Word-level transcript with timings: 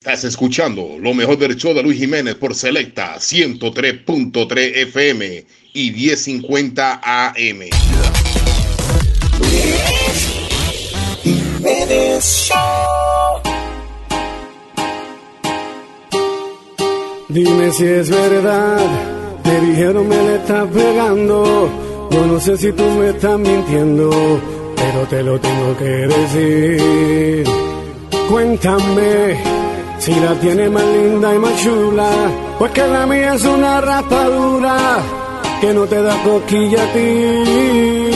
Estás 0.00 0.24
escuchando 0.24 0.98
lo 1.00 1.14
mejor 1.14 1.38
del 1.38 1.56
show 1.56 1.72
de 1.74 1.82
Luis 1.82 1.98
Jiménez 1.98 2.34
por 2.34 2.54
Selecta 2.54 3.16
103.3 3.16 4.76
FM 4.76 5.46
y 5.72 5.90
1050 5.90 7.00
AM. 7.02 7.60
Dime 17.28 17.72
si 17.72 17.84
es 17.84 18.10
verdad, 18.10 18.86
me 19.44 19.60
dijeron 19.60 20.08
me 20.08 20.16
le 20.16 20.36
estás 20.36 20.68
pegando. 20.68 22.08
Yo 22.12 22.26
no 22.26 22.38
sé 22.38 22.56
si 22.58 22.70
tú 22.70 22.84
me 22.84 23.08
estás 23.08 23.38
mintiendo, 23.38 24.10
pero 24.76 25.06
te 25.08 25.22
lo 25.22 25.40
tengo 25.40 25.76
que 25.78 25.84
decir. 25.84 27.44
Cuéntame 28.28 29.65
si 30.06 30.14
la 30.20 30.34
tiene 30.34 30.70
más 30.70 30.84
linda 30.84 31.34
y 31.34 31.38
más 31.40 31.56
chula, 31.64 32.08
pues 32.60 32.70
que 32.70 32.86
la 32.86 33.06
mía 33.06 33.34
es 33.34 33.44
una 33.44 33.80
raspadura 33.80 34.76
que 35.60 35.74
no 35.74 35.84
te 35.84 36.00
da 36.00 36.14
coquilla 36.22 36.80
a 36.80 36.92
ti. 36.92 38.10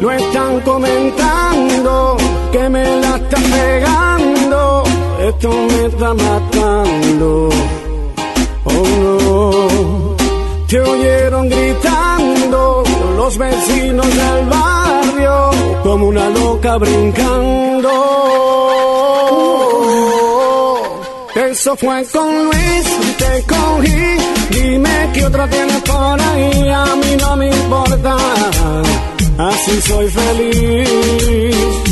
Lo 0.00 0.10
están 0.10 0.60
comentando 0.62 2.16
que 2.50 2.68
me 2.68 2.84
la 3.00 3.16
están 3.16 3.42
pegando, 3.44 4.82
esto 5.20 5.48
me 5.70 5.86
está 5.86 6.14
matando. 6.14 7.48
Oh 8.64 8.86
no, 9.04 10.16
te 10.66 10.80
oyeron 10.80 11.48
gritando 11.48 12.82
los 13.16 13.38
vecinos 13.38 14.08
del 14.08 14.46
barrio 14.46 15.50
como 15.84 16.08
una 16.08 16.28
loca 16.28 16.76
brincando. 16.76 18.16
Eso 21.66 21.76
fue 21.78 22.04
con 22.12 22.44
Luis, 22.44 22.86
te 23.18 23.42
cogí, 23.42 23.90
dime 24.50 25.10
que 25.12 25.26
otro 25.26 25.48
tienes 25.48 25.82
por 25.82 26.20
ahí, 26.20 26.68
a 26.68 26.94
mí 26.94 27.16
no 27.18 27.36
me 27.36 27.48
importa, 27.48 28.16
así 29.36 29.80
soy 29.82 30.08
feliz. 30.08 30.88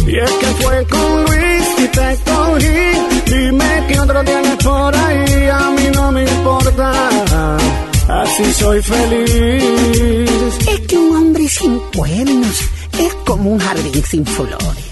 Y 0.06 0.16
es 0.16 0.30
que 0.30 0.46
fue 0.62 0.86
con 0.86 1.24
Luis 1.24 1.66
y 1.78 1.88
te 1.88 2.18
cogí, 2.24 3.34
dime 3.34 3.84
que 3.88 3.98
otro 3.98 4.22
tienes 4.22 4.56
por 4.62 4.94
ahí, 4.94 5.48
a 5.48 5.70
mí 5.70 5.90
no 5.92 6.12
me 6.12 6.22
importa, 6.22 6.92
así 8.22 8.54
soy 8.54 8.80
feliz. 8.80 10.68
Es 10.68 10.80
que 10.86 10.96
un 10.96 11.16
hombre 11.16 11.48
sin 11.48 11.80
cuernos 11.96 12.60
es 12.96 13.14
como 13.26 13.50
un 13.50 13.58
jardín 13.58 14.04
sin 14.04 14.24
flores. 14.24 14.84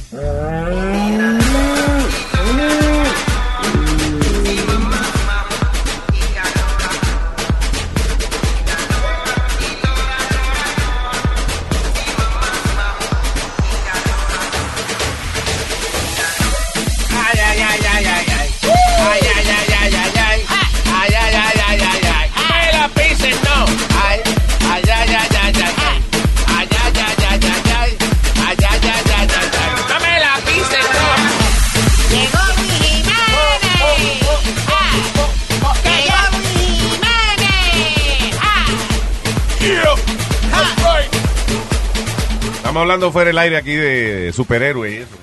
Hablando 42.92 43.12
fuera 43.12 43.28
del 43.28 43.38
aire 43.38 43.56
aquí 43.56 43.74
de 43.74 44.32
superhéroes 44.32 44.92
y 44.92 44.96
eso. 44.98 45.16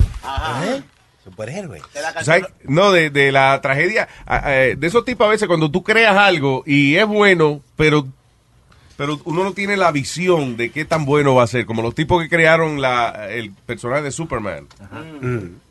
¿Eh? 0.63 0.81
Superhéroe. 1.23 1.81
No, 2.63 2.91
de, 2.91 3.09
de 3.09 3.31
la 3.31 3.61
tragedia, 3.61 4.07
ah, 4.25 4.41
eh, 4.47 4.75
de 4.77 4.87
esos 4.87 5.05
tipos 5.05 5.27
a 5.27 5.29
veces 5.29 5.47
cuando 5.47 5.69
tú 5.69 5.83
creas 5.83 6.17
algo 6.17 6.63
y 6.65 6.95
es 6.95 7.05
bueno, 7.05 7.61
pero 7.75 8.07
pero 8.97 9.17
uno 9.23 9.45
no 9.45 9.53
tiene 9.53 9.77
la 9.77 9.93
visión 9.93 10.57
de 10.57 10.71
qué 10.71 10.83
tan 10.83 11.05
bueno 11.05 11.35
va 11.35 11.43
a 11.43 11.47
ser, 11.47 11.65
como 11.65 11.81
los 11.81 11.95
tipos 11.95 12.21
que 12.21 12.27
crearon 12.27 12.81
la, 12.81 13.27
el 13.29 13.51
personaje 13.51 14.01
de 14.01 14.11
Superman. 14.11 14.67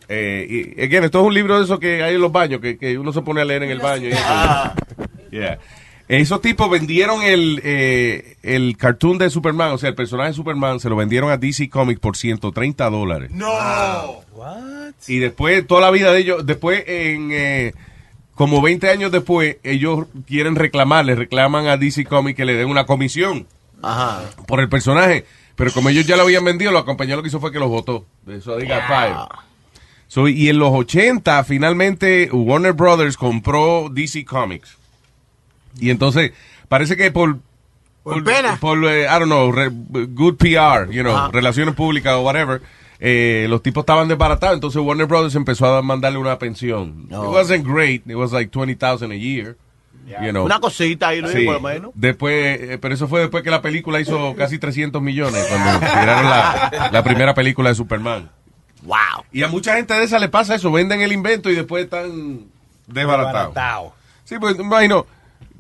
Eh, 0.09 0.75
y, 0.77 0.83
again, 0.83 1.05
esto 1.05 1.21
es 1.21 1.27
un 1.27 1.35
libro 1.35 1.59
de 1.59 1.65
esos 1.65 1.79
que 1.79 2.03
hay 2.03 2.15
en 2.15 2.23
los 2.23 2.33
baños, 2.33 2.61
que, 2.63 2.79
que 2.79 2.97
uno 2.97 3.13
se 3.13 3.21
pone 3.21 3.43
a 3.43 3.45
leer 3.45 3.65
en 3.65 3.71
el 3.71 3.81
baño. 3.81 4.09
y 4.09 4.13
eso. 4.13 4.25
Yeah. 5.31 5.59
Esos 6.09 6.41
tipos 6.41 6.71
vendieron 6.71 7.23
el, 7.23 7.61
eh, 7.63 8.39
el 8.43 8.79
cartoon 8.79 9.19
de 9.19 9.29
Superman, 9.29 9.73
o 9.73 9.79
sea, 9.79 9.91
el 9.91 9.95
personaje 9.95 10.31
de 10.31 10.35
Superman, 10.35 10.81
se 10.81 10.89
lo 10.89 10.97
vendieron 10.97 11.31
a 11.31 11.37
DC 11.37 11.69
Comics 11.69 12.01
por 12.01 12.17
130 12.17 12.89
dólares. 12.89 13.31
No. 13.31 14.25
Y 15.07 15.19
después, 15.19 15.67
toda 15.67 15.83
la 15.83 15.91
vida 15.91 16.11
de 16.11 16.21
ellos, 16.21 16.47
después, 16.47 16.83
en 16.87 17.29
eh, 17.33 17.75
como 18.35 18.63
20 18.63 18.89
años 18.89 19.13
después, 19.13 19.59
ellos 19.63 20.07
quieren 20.27 20.55
reclamar, 20.55 21.05
le 21.05 21.15
reclaman 21.15 21.67
a 21.67 21.77
DC 21.77 22.07
Comics 22.07 22.37
que 22.37 22.47
le 22.47 22.55
den 22.55 22.69
una 22.69 22.87
comisión 22.87 23.47
Ajá. 23.83 24.23
por 24.47 24.61
el 24.61 24.69
personaje. 24.71 25.27
Pero 25.57 25.73
como 25.73 25.91
ellos 25.91 26.07
ya 26.07 26.17
lo 26.17 26.23
habían 26.23 26.45
vendido, 26.45 26.73
la 26.73 26.85
compañía 26.85 27.17
lo 27.17 27.23
que 27.23 27.29
hizo 27.29 27.41
fue 27.41 27.53
que 27.53 27.59
los 27.59 27.69
votó. 27.69 28.07
Eso 28.29 28.57
diga 28.57 28.87
five. 28.87 29.43
So, 30.07 30.27
y 30.29 30.49
en 30.49 30.59
los 30.59 30.73
80, 30.73 31.45
finalmente, 31.45 32.31
Warner 32.33 32.73
Brothers 32.73 33.17
compró 33.17 33.89
DC 33.91 34.25
Comics. 34.25 34.78
Y 35.81 35.91
entonces, 35.91 36.33
parece 36.69 36.97
que 36.97 37.11
por... 37.11 37.39
Por 38.03 38.25
pena. 38.25 38.57
Por, 38.61 38.85
eh, 38.87 39.03
I 39.05 39.19
don't 39.19 39.27
know, 39.27 39.53
re- 39.53 39.69
good 39.71 40.37
PR, 40.37 40.91
you 40.91 41.03
know, 41.03 41.31
relaciones 41.31 41.75
públicas 41.75 42.15
o 42.15 42.21
whatever. 42.23 42.63
eh, 43.01 43.47
los 43.49 43.63
tipos 43.63 43.83
estaban 43.83 44.09
desbaratados, 44.09 44.55
entonces 44.55 44.81
Warner 44.83 45.07
Brothers 45.07 45.35
empezó 45.35 45.67
a 45.77 45.83
mandarle 45.83 46.19
una 46.19 46.39
pensión. 46.39 47.07
No. 47.09 47.25
It 47.27 47.31
wasn't 47.35 47.65
great, 47.67 48.03
it 48.09 48.15
was 48.17 48.33
like 48.33 48.51
20,000 48.51 49.13
a 49.13 49.15
year. 49.17 49.57
You 50.23 50.31
know. 50.31 50.47
Una 50.47 50.59
cosita 50.59 51.09
ahí, 51.09 51.21
Luis, 51.21 51.35
Sí. 51.35 51.45
por 51.45 51.55
lo 51.57 51.61
menos. 51.61 51.91
Después, 51.95 52.61
eh, 52.61 52.79
pero 52.81 52.95
eso 52.95 53.07
fue 53.09 53.21
después 53.21 53.45
que 53.45 53.51
la 53.51 53.61
película 53.61 54.01
hizo 54.01 54.35
casi 54.37 54.59
300 54.59 55.03
millones 55.03 55.45
cuando 55.51 55.79
tiraron 55.81 56.25
la, 56.31 56.89
la 56.91 57.05
primera 57.05 57.35
película 57.35 57.69
de 57.69 57.75
Superman. 57.75 58.31
Wow. 58.85 58.97
Y 59.33 59.43
a 59.43 59.49
mucha 59.49 59.77
gente 59.77 59.93
de 59.93 60.05
esa 60.05 60.19
le 60.19 60.31
pasa 60.31 60.55
eso, 60.55 60.73
venden 60.73 61.03
el 61.03 61.13
invento 61.13 61.51
y 61.51 61.55
después 61.55 61.85
están 61.85 62.47
desbaratados. 62.87 63.55
Baratao. 63.55 63.95
Sí, 64.25 64.37
pues 64.41 64.59
imagino 64.59 65.05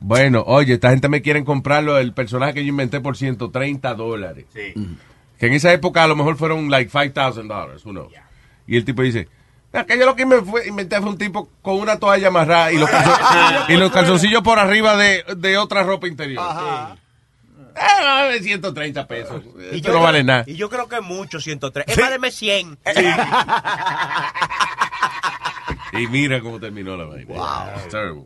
Bueno, 0.00 0.42
oye, 0.46 0.74
esta 0.74 0.90
gente 0.90 1.08
me 1.08 1.22
quieren 1.22 1.44
comprarlo, 1.44 1.98
el 1.98 2.12
personaje 2.12 2.54
que 2.54 2.62
yo 2.64 2.68
inventé 2.70 3.00
por 3.00 3.16
130 3.16 3.94
dólares. 3.94 4.46
Sí. 4.52 4.74
Que 5.38 5.46
en 5.46 5.52
esa 5.54 5.72
época 5.72 6.04
a 6.04 6.06
lo 6.06 6.16
mejor 6.16 6.36
fueron 6.36 6.70
like 6.70 6.90
$5,000 6.90 7.46
dólares, 7.48 7.82
uno. 7.84 8.08
Y 8.66 8.76
el 8.76 8.84
tipo 8.84 9.02
dice, 9.02 9.28
"Ah, 9.72 9.84
que 9.84 9.98
yo 9.98 10.04
lo 10.06 10.14
que 10.16 10.26
me 10.26 10.40
fue- 10.42 10.66
inventé 10.68 11.00
fue 11.00 11.10
un 11.10 11.18
tipo 11.18 11.48
con 11.62 11.76
una 11.78 11.98
toalla 11.98 12.28
amarrada 12.28 12.72
y 12.72 12.78
los, 12.78 12.88
calzo- 12.90 13.64
y 13.68 13.76
los 13.76 13.90
calzoncillos 13.90 14.42
por 14.42 14.58
arriba 14.58 14.96
de, 14.96 15.24
de 15.36 15.56
otra 15.58 15.82
ropa 15.82 16.06
interior. 16.08 16.42
Ah, 16.46 16.96
130 18.40 19.06
pesos. 19.06 19.42
Esto 19.72 19.92
no 19.92 20.00
vale 20.02 20.22
nada. 20.24 20.44
Y 20.46 20.54
yo 20.56 20.68
creo 20.68 20.88
que 20.88 21.00
mucho, 21.00 21.40
103. 21.40 21.86
Es 21.88 21.98
más, 21.98 22.10
deme 22.10 22.30
100. 22.30 22.78
Y 25.92 26.06
mira 26.06 26.40
cómo 26.40 26.60
terminó 26.60 26.96
la 26.96 27.04
vaina. 27.04 27.26
Wow. 27.34 27.76
It's 27.76 27.88
terrible. 27.88 28.24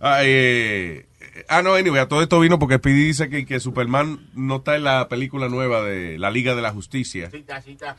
Ah, 0.00 0.20
eh, 0.22 1.06
ah, 1.48 1.62
no, 1.62 1.74
anyway, 1.74 2.00
a 2.00 2.08
todo 2.08 2.22
esto 2.22 2.40
vino 2.40 2.58
porque 2.58 2.76
Speedy 2.76 3.04
dice 3.04 3.28
que, 3.28 3.46
que 3.46 3.60
Superman 3.60 4.28
no 4.34 4.56
está 4.56 4.76
en 4.76 4.84
la 4.84 5.08
película 5.08 5.48
nueva 5.48 5.82
de 5.82 6.18
la 6.18 6.30
Liga 6.30 6.54
de 6.54 6.62
la 6.62 6.70
Justicia. 6.70 7.30
Sí, 7.30 7.38
está, 7.38 7.60
sí, 7.60 7.72
está. 7.72 7.96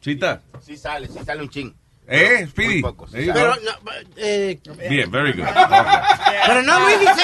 ¿Sí 0.00 0.12
está? 0.12 0.42
Sí 0.60 0.76
sale, 0.76 1.08
sí 1.08 1.18
sale 1.24 1.42
un 1.42 1.48
ching. 1.48 1.74
¿Eh, 2.06 2.46
Speedy? 2.50 2.82
Poco, 2.82 3.06
sí 3.06 3.24
go. 3.26 3.32
Pero, 3.32 3.54
no, 3.56 3.92
eh, 4.16 4.60
Bien, 4.90 5.10
very 5.10 5.32
good. 5.32 5.42
Okay. 5.42 5.56
pero 6.46 6.62
no, 6.62 6.80
Luis 6.80 7.00
dice. 7.00 7.22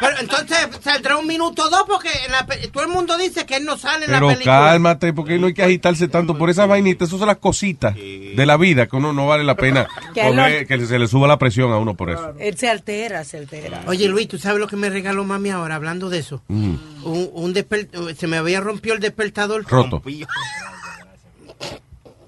Pero 0.00 0.18
entonces 0.20 0.58
saldrá 0.82 1.16
un 1.16 1.26
minuto 1.26 1.64
o 1.64 1.70
dos 1.70 1.82
porque 1.86 2.08
en 2.26 2.32
la 2.32 2.46
pe- 2.46 2.68
todo 2.68 2.84
el 2.84 2.88
mundo 2.90 3.16
dice 3.18 3.44
que 3.46 3.56
él 3.56 3.64
no 3.64 3.76
sale 3.76 4.04
en 4.04 4.12
Pero 4.12 4.28
la 4.28 4.32
película. 4.34 4.58
cálmate, 4.58 5.12
porque 5.12 5.38
no 5.38 5.48
hay 5.48 5.54
que 5.54 5.64
agitarse 5.64 6.06
tanto 6.08 6.38
por 6.38 6.50
esas 6.50 6.68
vainitas. 6.68 7.08
Esas 7.08 7.18
son 7.18 7.26
las 7.28 7.38
cositas 7.38 7.94
de 7.96 8.44
la 8.46 8.56
vida 8.56 8.86
que 8.86 8.94
uno 8.96 9.12
no 9.12 9.26
vale 9.26 9.42
la 9.44 9.56
pena 9.56 9.88
Que 10.14 10.66
él 10.68 10.86
se 10.86 10.98
le 10.98 11.08
suba 11.08 11.26
la 11.26 11.38
presión 11.38 11.72
a 11.72 11.78
uno 11.78 11.94
por 11.94 12.10
eso. 12.10 12.32
Él 12.38 12.56
se 12.56 12.68
altera, 12.70 13.24
se 13.24 13.38
altera. 13.38 13.82
Oye, 13.86 14.06
Luis, 14.08 14.28
¿tú 14.28 14.38
sabes 14.38 14.60
lo 14.60 14.68
que 14.68 14.76
me 14.76 14.88
regaló 14.90 15.24
mami 15.24 15.50
ahora 15.50 15.74
hablando 15.74 16.08
de 16.10 16.18
eso? 16.18 16.42
Mm. 16.48 16.74
Un, 17.04 17.30
un 17.32 17.54
desper- 17.54 18.14
se 18.14 18.26
me 18.28 18.36
había 18.36 18.60
rompido 18.60 18.94
el 18.94 19.00
despertador. 19.00 19.64
Roto. 19.68 20.00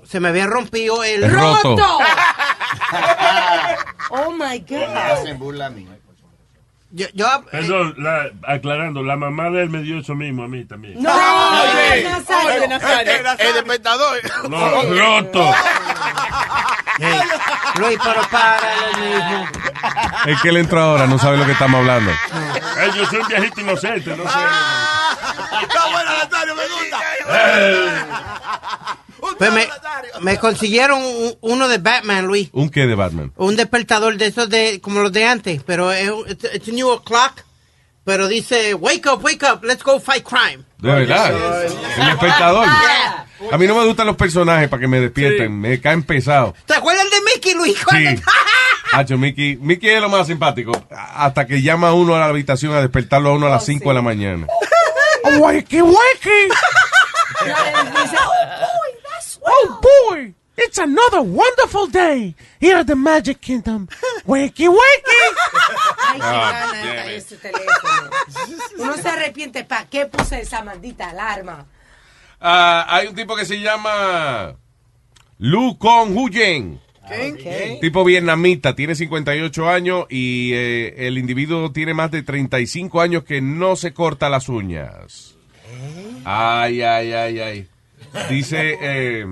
Se 0.04 0.18
me 0.18 0.26
había 0.28 0.48
rompido 0.48 1.04
el 1.04 1.22
El 1.22 1.30
roto. 1.30 1.76
oh 4.10 4.32
my 4.32 4.58
God. 4.68 5.36
burla 5.38 5.66
a 5.66 5.70
mí. 5.70 5.86
Yo, 6.92 7.06
yo, 7.14 7.26
Perdón, 7.52 7.94
la- 7.98 8.30
aclarando, 8.52 9.02
la 9.04 9.16
mamá 9.16 9.48
de 9.50 9.62
él 9.62 9.70
me 9.70 9.80
dio 9.82 10.00
eso 10.00 10.14
mismo 10.16 10.42
a 10.42 10.48
mí 10.48 10.64
también. 10.64 11.00
No, 11.00 11.10
Oye, 11.12 11.72
oye, 11.92 12.68
Nazario. 12.68 13.12
El, 13.12 13.26
el 13.46 13.54
despertador. 13.54 14.18
No, 14.48 14.82
roto. 14.82 15.54
Hey, 16.98 17.20
Luis, 17.78 17.98
pero 18.02 18.22
páralo, 18.28 18.86
mijo. 18.98 19.48
Es 20.26 20.40
que 20.42 20.48
él 20.48 20.56
entró 20.58 20.80
ahora, 20.80 21.06
no 21.06 21.18
sabe 21.18 21.36
lo 21.38 21.46
que 21.46 21.52
estamos 21.52 21.78
hablando. 21.80 22.10
Eh, 22.10 22.90
yo 22.96 23.06
soy 23.06 23.20
un 23.20 23.28
viejito 23.28 23.60
inocente, 23.60 24.10
no 24.16 24.24
sé. 24.24 24.38
Está 25.62 25.86
bueno, 25.92 26.10
Nazario, 26.24 26.54
me 26.56 26.62
gusta. 26.66 26.98
Pues 29.40 29.52
me, 29.54 29.66
me 30.20 30.38
consiguieron 30.38 31.02
un- 31.02 31.34
uno 31.40 31.66
de 31.66 31.78
Batman, 31.78 32.26
Luis. 32.26 32.50
¿Un 32.52 32.68
qué 32.68 32.86
de 32.86 32.94
Batman? 32.94 33.32
Un 33.36 33.56
despertador 33.56 34.16
de 34.18 34.26
esos 34.26 34.50
de 34.50 34.80
como 34.82 35.00
los 35.00 35.12
de 35.12 35.24
antes, 35.24 35.62
pero 35.64 35.90
es 35.92 36.10
un- 36.10 36.28
it's, 36.28 36.44
it's 36.54 36.68
a 36.68 36.72
new 36.72 37.00
clock. 37.02 37.42
Pero 38.04 38.28
dice, 38.28 38.74
wake 38.74 39.06
up, 39.10 39.22
wake 39.24 39.42
up, 39.50 39.64
let's 39.64 39.82
go 39.82 39.98
fight 39.98 40.24
crime. 40.24 40.62
De 40.78 40.90
verdad. 40.90 41.32
El 41.98 42.08
espectador. 42.10 42.66
A 43.50 43.56
mí 43.58 43.66
no 43.66 43.74
me 43.76 43.86
gustan 43.86 44.06
los 44.06 44.16
personajes 44.16 44.68
para 44.68 44.80
que 44.80 44.88
me 44.88 45.00
despierten. 45.00 45.58
Me 45.58 45.80
caen 45.80 46.02
pesados. 46.02 46.54
¿Te 46.66 46.74
acuerdas 46.74 47.06
de 47.10 47.16
Mickey, 47.34 47.54
Luis? 47.54 47.78
Sí. 47.90 48.22
Hacho, 48.92 49.16
Mickey, 49.16 49.56
Mickey 49.56 49.88
es 49.90 50.00
lo 50.02 50.08
más 50.08 50.26
simpático. 50.26 50.72
Hasta 50.90 51.46
que 51.46 51.62
llama 51.62 51.88
a 51.88 51.94
uno 51.94 52.14
a 52.16 52.18
la 52.20 52.26
habitación 52.26 52.74
a 52.74 52.80
despertarlo 52.80 53.30
a 53.30 53.34
uno 53.34 53.46
a 53.46 53.50
las 53.50 53.64
5 53.64 53.88
de 53.88 53.94
la 53.94 54.02
mañana. 54.02 54.46
¡Wakey, 55.38 55.80
wakey! 55.82 56.48
Oh 59.52 59.80
boy, 59.82 60.32
it's 60.56 60.78
another 60.78 61.22
wonderful 61.22 61.86
day 61.88 62.34
here 62.60 62.76
at 62.78 62.86
the 62.86 62.94
Magic 62.94 63.40
Kingdom. 63.40 63.88
Wakey, 64.26 64.68
wakey. 64.68 65.26
Ay, 66.08 66.18
qué 66.18 66.22
Ah, 66.22 67.12
ese 67.12 67.36
teléfono. 67.36 68.10
Uno 68.78 68.96
se 68.96 69.08
arrepiente, 69.08 69.64
¿para 69.64 69.86
qué 69.88 70.06
puse 70.06 70.40
esa 70.40 70.62
maldita 70.62 71.10
alarma? 71.10 71.66
Ah, 72.40 72.86
hay 72.88 73.08
un 73.08 73.14
tipo 73.14 73.34
que 73.34 73.44
se 73.44 73.60
llama 73.60 74.54
Lu 75.38 75.76
Kong 75.78 76.16
Huyen. 76.16 76.80
¿Qué? 77.08 77.78
Tipo 77.80 78.04
vietnamita, 78.04 78.76
tiene 78.76 78.94
58 78.94 79.68
años 79.68 80.06
y 80.08 80.52
eh, 80.54 81.08
el 81.08 81.18
individuo 81.18 81.72
tiene 81.72 81.92
más 81.92 82.12
de 82.12 82.22
35 82.22 83.00
años 83.00 83.24
que 83.24 83.40
no 83.40 83.74
se 83.74 83.92
corta 83.92 84.28
las 84.30 84.48
uñas. 84.48 85.34
Ay, 86.24 86.82
ay, 86.82 87.12
ay, 87.12 87.40
ay. 87.40 87.68
Dice, 88.28 88.76
eh, 88.80 89.26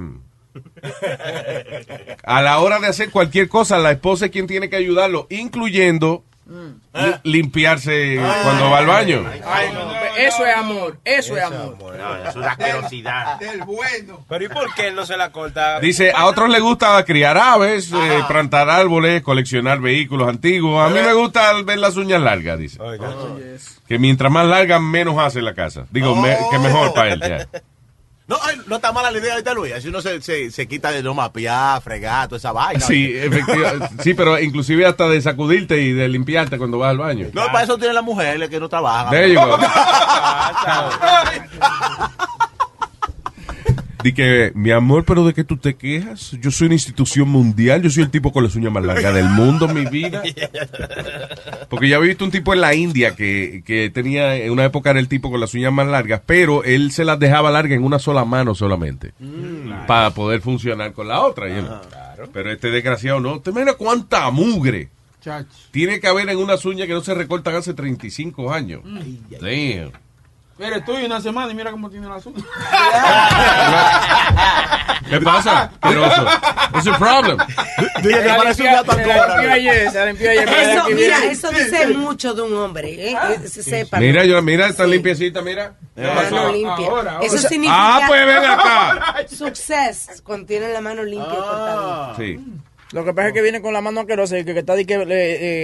a 2.24 2.42
la 2.42 2.58
hora 2.60 2.78
de 2.80 2.86
hacer 2.88 3.10
cualquier 3.10 3.48
cosa, 3.48 3.78
la 3.78 3.92
esposa 3.92 4.26
es 4.26 4.30
quien 4.30 4.46
tiene 4.46 4.68
que 4.68 4.76
ayudarlo, 4.76 5.26
incluyendo 5.30 6.24
li- 6.46 7.14
limpiarse 7.24 8.18
cuando 8.42 8.70
va 8.70 8.78
al 8.78 8.86
baño. 8.86 9.24
Ay, 9.44 9.68
no, 9.72 9.92
eso 10.16 10.46
es 10.46 10.56
amor, 10.56 10.98
eso 11.04 11.36
es 11.36 11.42
amor. 11.44 11.96
Es 12.26 12.34
una 12.36 12.52
asquerosidad. 12.52 13.38
Del 13.38 13.62
bueno. 13.64 14.24
Pero 14.28 14.44
¿y 14.44 14.48
por 14.48 14.74
qué 14.74 14.88
él 14.88 14.94
no 14.96 15.04
se 15.06 15.16
la 15.16 15.30
corta? 15.30 15.78
Dice, 15.80 16.10
a 16.12 16.24
otros 16.26 16.48
les 16.48 16.60
gusta 16.60 17.04
criar 17.04 17.36
aves, 17.36 17.92
eh, 17.92 18.22
plantar 18.26 18.68
árboles, 18.70 19.22
coleccionar 19.22 19.80
vehículos 19.80 20.28
antiguos. 20.28 20.84
A 20.84 20.88
mí 20.92 21.00
me 21.00 21.12
gusta 21.12 21.52
ver 21.62 21.78
las 21.78 21.96
uñas 21.96 22.20
largas, 22.22 22.58
dice. 22.58 22.78
Que 23.86 23.98
mientras 23.98 24.32
más 24.32 24.46
largas, 24.46 24.80
menos 24.80 25.18
hace 25.18 25.40
la 25.42 25.54
casa. 25.54 25.84
Digo, 25.90 26.16
me- 26.16 26.36
que 26.50 26.58
mejor 26.58 26.94
para 26.94 27.12
él. 27.12 27.20
ya. 27.20 27.46
No, 28.28 28.36
no 28.66 28.76
está 28.76 28.92
mala 28.92 29.10
la 29.10 29.18
idea 29.18 29.32
ahorita, 29.32 29.54
Luis. 29.54 29.72
Así 29.72 29.88
uno 29.88 30.02
se, 30.02 30.20
se, 30.20 30.50
se 30.50 30.68
quita 30.68 30.90
de 30.90 31.02
no 31.02 31.14
mapear, 31.14 31.80
fregar, 31.80 32.28
toda 32.28 32.36
esa 32.36 32.52
vaina. 32.52 32.80
Sí, 32.80 33.10
efectivamente. 33.16 33.88
Sí, 34.02 34.12
pero 34.14 34.38
inclusive 34.38 34.84
hasta 34.86 35.08
de 35.08 35.20
sacudirte 35.22 35.80
y 35.80 35.92
de 35.92 36.08
limpiarte 36.08 36.58
cuando 36.58 36.78
vas 36.78 36.90
al 36.90 36.98
baño. 36.98 37.28
No, 37.32 37.46
para 37.46 37.62
eso 37.64 37.78
tienen 37.78 37.94
las 37.94 38.04
mujeres 38.04 38.50
que 38.50 38.60
no 38.60 38.68
trabajan. 38.68 39.10
There 39.10 39.32
you 39.32 39.40
go. 39.40 39.58
Que, 44.12 44.52
mi 44.54 44.70
amor, 44.70 45.04
pero 45.04 45.26
¿de 45.26 45.34
qué 45.34 45.44
tú 45.44 45.56
te 45.56 45.76
quejas? 45.76 46.32
Yo 46.40 46.50
soy 46.50 46.66
una 46.66 46.74
institución 46.74 47.28
mundial, 47.28 47.82
yo 47.82 47.90
soy 47.90 48.02
el 48.02 48.10
tipo 48.10 48.32
con 48.32 48.44
las 48.44 48.54
uñas 48.54 48.72
más 48.72 48.84
largas 48.84 49.14
del 49.14 49.28
mundo, 49.28 49.68
mi 49.68 49.84
vida. 49.86 50.22
Porque 51.68 51.88
ya 51.88 51.96
había 51.96 52.08
visto 52.08 52.24
un 52.24 52.30
tipo 52.30 52.52
en 52.54 52.60
la 52.60 52.74
India 52.74 53.14
que, 53.14 53.62
que 53.64 53.90
tenía, 53.90 54.36
en 54.36 54.52
una 54.52 54.64
época 54.64 54.90
era 54.90 55.00
el 55.00 55.08
tipo 55.08 55.30
con 55.30 55.40
las 55.40 55.54
uñas 55.54 55.72
más 55.72 55.86
largas, 55.86 56.22
pero 56.24 56.64
él 56.64 56.90
se 56.92 57.04
las 57.04 57.18
dejaba 57.18 57.50
largas 57.50 57.76
en 57.76 57.84
una 57.84 57.98
sola 57.98 58.24
mano 58.24 58.54
solamente. 58.54 59.12
Para 59.86 60.10
poder 60.10 60.40
funcionar 60.40 60.92
con 60.92 61.08
la 61.08 61.22
otra. 61.22 61.46
know. 61.48 61.78
Pero 62.32 62.50
este 62.50 62.70
desgraciado 62.70 63.20
no. 63.20 63.40
¿Te 63.40 63.50
imaginas 63.50 63.76
cuánta 63.76 64.30
mugre? 64.30 64.88
Tiene 65.70 66.00
que 66.00 66.06
haber 66.06 66.28
en 66.28 66.38
unas 66.38 66.64
uñas 66.64 66.86
que 66.86 66.94
no 66.94 67.02
se 67.02 67.14
recortan 67.14 67.54
hace 67.54 67.74
35 67.74 68.52
años. 68.52 68.82
Damn. 69.40 69.92
Mira, 70.58 70.76
estoy 70.78 71.04
una 71.04 71.20
semana 71.20 71.52
y 71.52 71.54
mira 71.54 71.70
cómo 71.70 71.88
tiene 71.88 72.08
la 72.08 72.16
azúcar. 72.16 72.42
¿Qué 75.08 75.20
pasa? 75.20 75.70
Asqueroso. 75.80 76.26
It's 76.74 76.86
a 76.88 76.98
problem. 76.98 77.38
Dile 78.02 78.22
que 78.22 78.28
parece 78.28 78.62
un 78.64 78.72
gato 78.72 78.92
Se 78.92 79.06
la 79.06 79.26
limpió 79.36 79.52
ayer, 79.52 79.90
se 79.90 79.98
la 79.98 80.06
limpió 80.06 80.30
ayer. 80.30 80.44
pero 80.44 80.60
Eso, 80.60 80.88
mira, 80.90 81.24
eso 81.24 81.50
dice 81.50 81.86
mucho 81.88 82.34
de 82.34 82.42
un 82.42 82.54
hombre, 82.54 83.10
¿eh? 83.10 83.16
Eh, 83.44 83.48
se 83.48 83.62
sepa. 83.62 83.98
Mira, 84.00 84.24
yo, 84.24 84.42
mira, 84.42 84.66
está 84.66 84.84
limpiecita, 84.86 85.40
mira. 85.42 85.74
¿Qué 85.94 86.02
La 86.02 86.14
mano 86.14 86.52
limpia. 86.52 86.86
Ahora, 86.88 87.12
ahora. 87.12 87.26
Eso 87.26 87.38
significa. 87.38 87.74
ah, 87.96 88.00
pues 88.06 88.26
ven 88.26 88.44
acá. 88.44 89.16
Success, 89.28 90.22
cuando 90.24 90.46
tiene 90.46 90.72
la 90.72 90.80
mano 90.80 91.02
limpia 91.04 91.32
y 91.32 91.36
cortada. 91.36 92.16
Sí. 92.16 92.40
Lo 92.92 93.04
que 93.04 93.12
pasa 93.12 93.28
es 93.28 93.34
que 93.34 93.42
viene 93.42 93.60
con 93.60 93.74
la 93.74 93.82
mano 93.82 94.00
asquerosa 94.00 94.38
y 94.38 94.44
que, 94.44 94.54
que 94.54 94.60
está 94.60 94.74
di 94.74 94.86
que, 94.86 94.94
eh, 94.94 95.06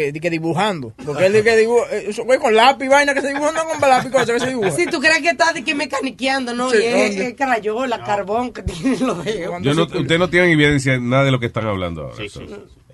eh, 0.09 0.13
di 0.13 0.21
que 0.21 0.29
dibujando. 0.29 0.93
Porque 1.07 1.27
él 1.27 1.33
dice 1.33 1.45
que 1.45 1.57
dibuja, 1.57 1.87
eh, 1.91 2.39
con 2.41 2.55
lápiz, 2.55 2.89
vaina 2.89 3.15
que 3.15 3.23
se 3.23 3.29
dibuja, 3.29 3.53
no 3.53 3.65
con 3.81 3.89
lápiz, 3.89 4.11
cosa 4.11 4.33
que 4.35 4.41
se 4.41 4.49
dibuja. 4.49 4.71
Si 4.73 4.87
tú 4.87 5.01
crees 5.01 5.21
que 5.21 5.31
está 5.31 5.53
de 5.55 5.65
que 5.65 5.75
mecaniqueando, 5.75 6.53
¿no? 6.53 6.69
Sí, 6.71 6.77
y 6.83 6.85
es, 6.85 7.17
es 7.17 7.35
crayola, 7.35 8.05
carbón 8.05 8.53
que 8.53 8.63
tiene 8.63 8.99
los 8.99 9.25
dedos. 9.25 9.63
Yo 9.63 9.73
no, 9.75 9.85
usted 9.85 10.19
no 10.19 10.29
tiene 10.29 10.53
evidencia 10.53 10.99
nada 10.99 11.25
de 11.25 11.31
lo 11.31 11.41
que 11.41 11.47
están 11.47 11.67
hablando 11.67 12.03
ahora. 12.03 12.29
so. 12.29 12.43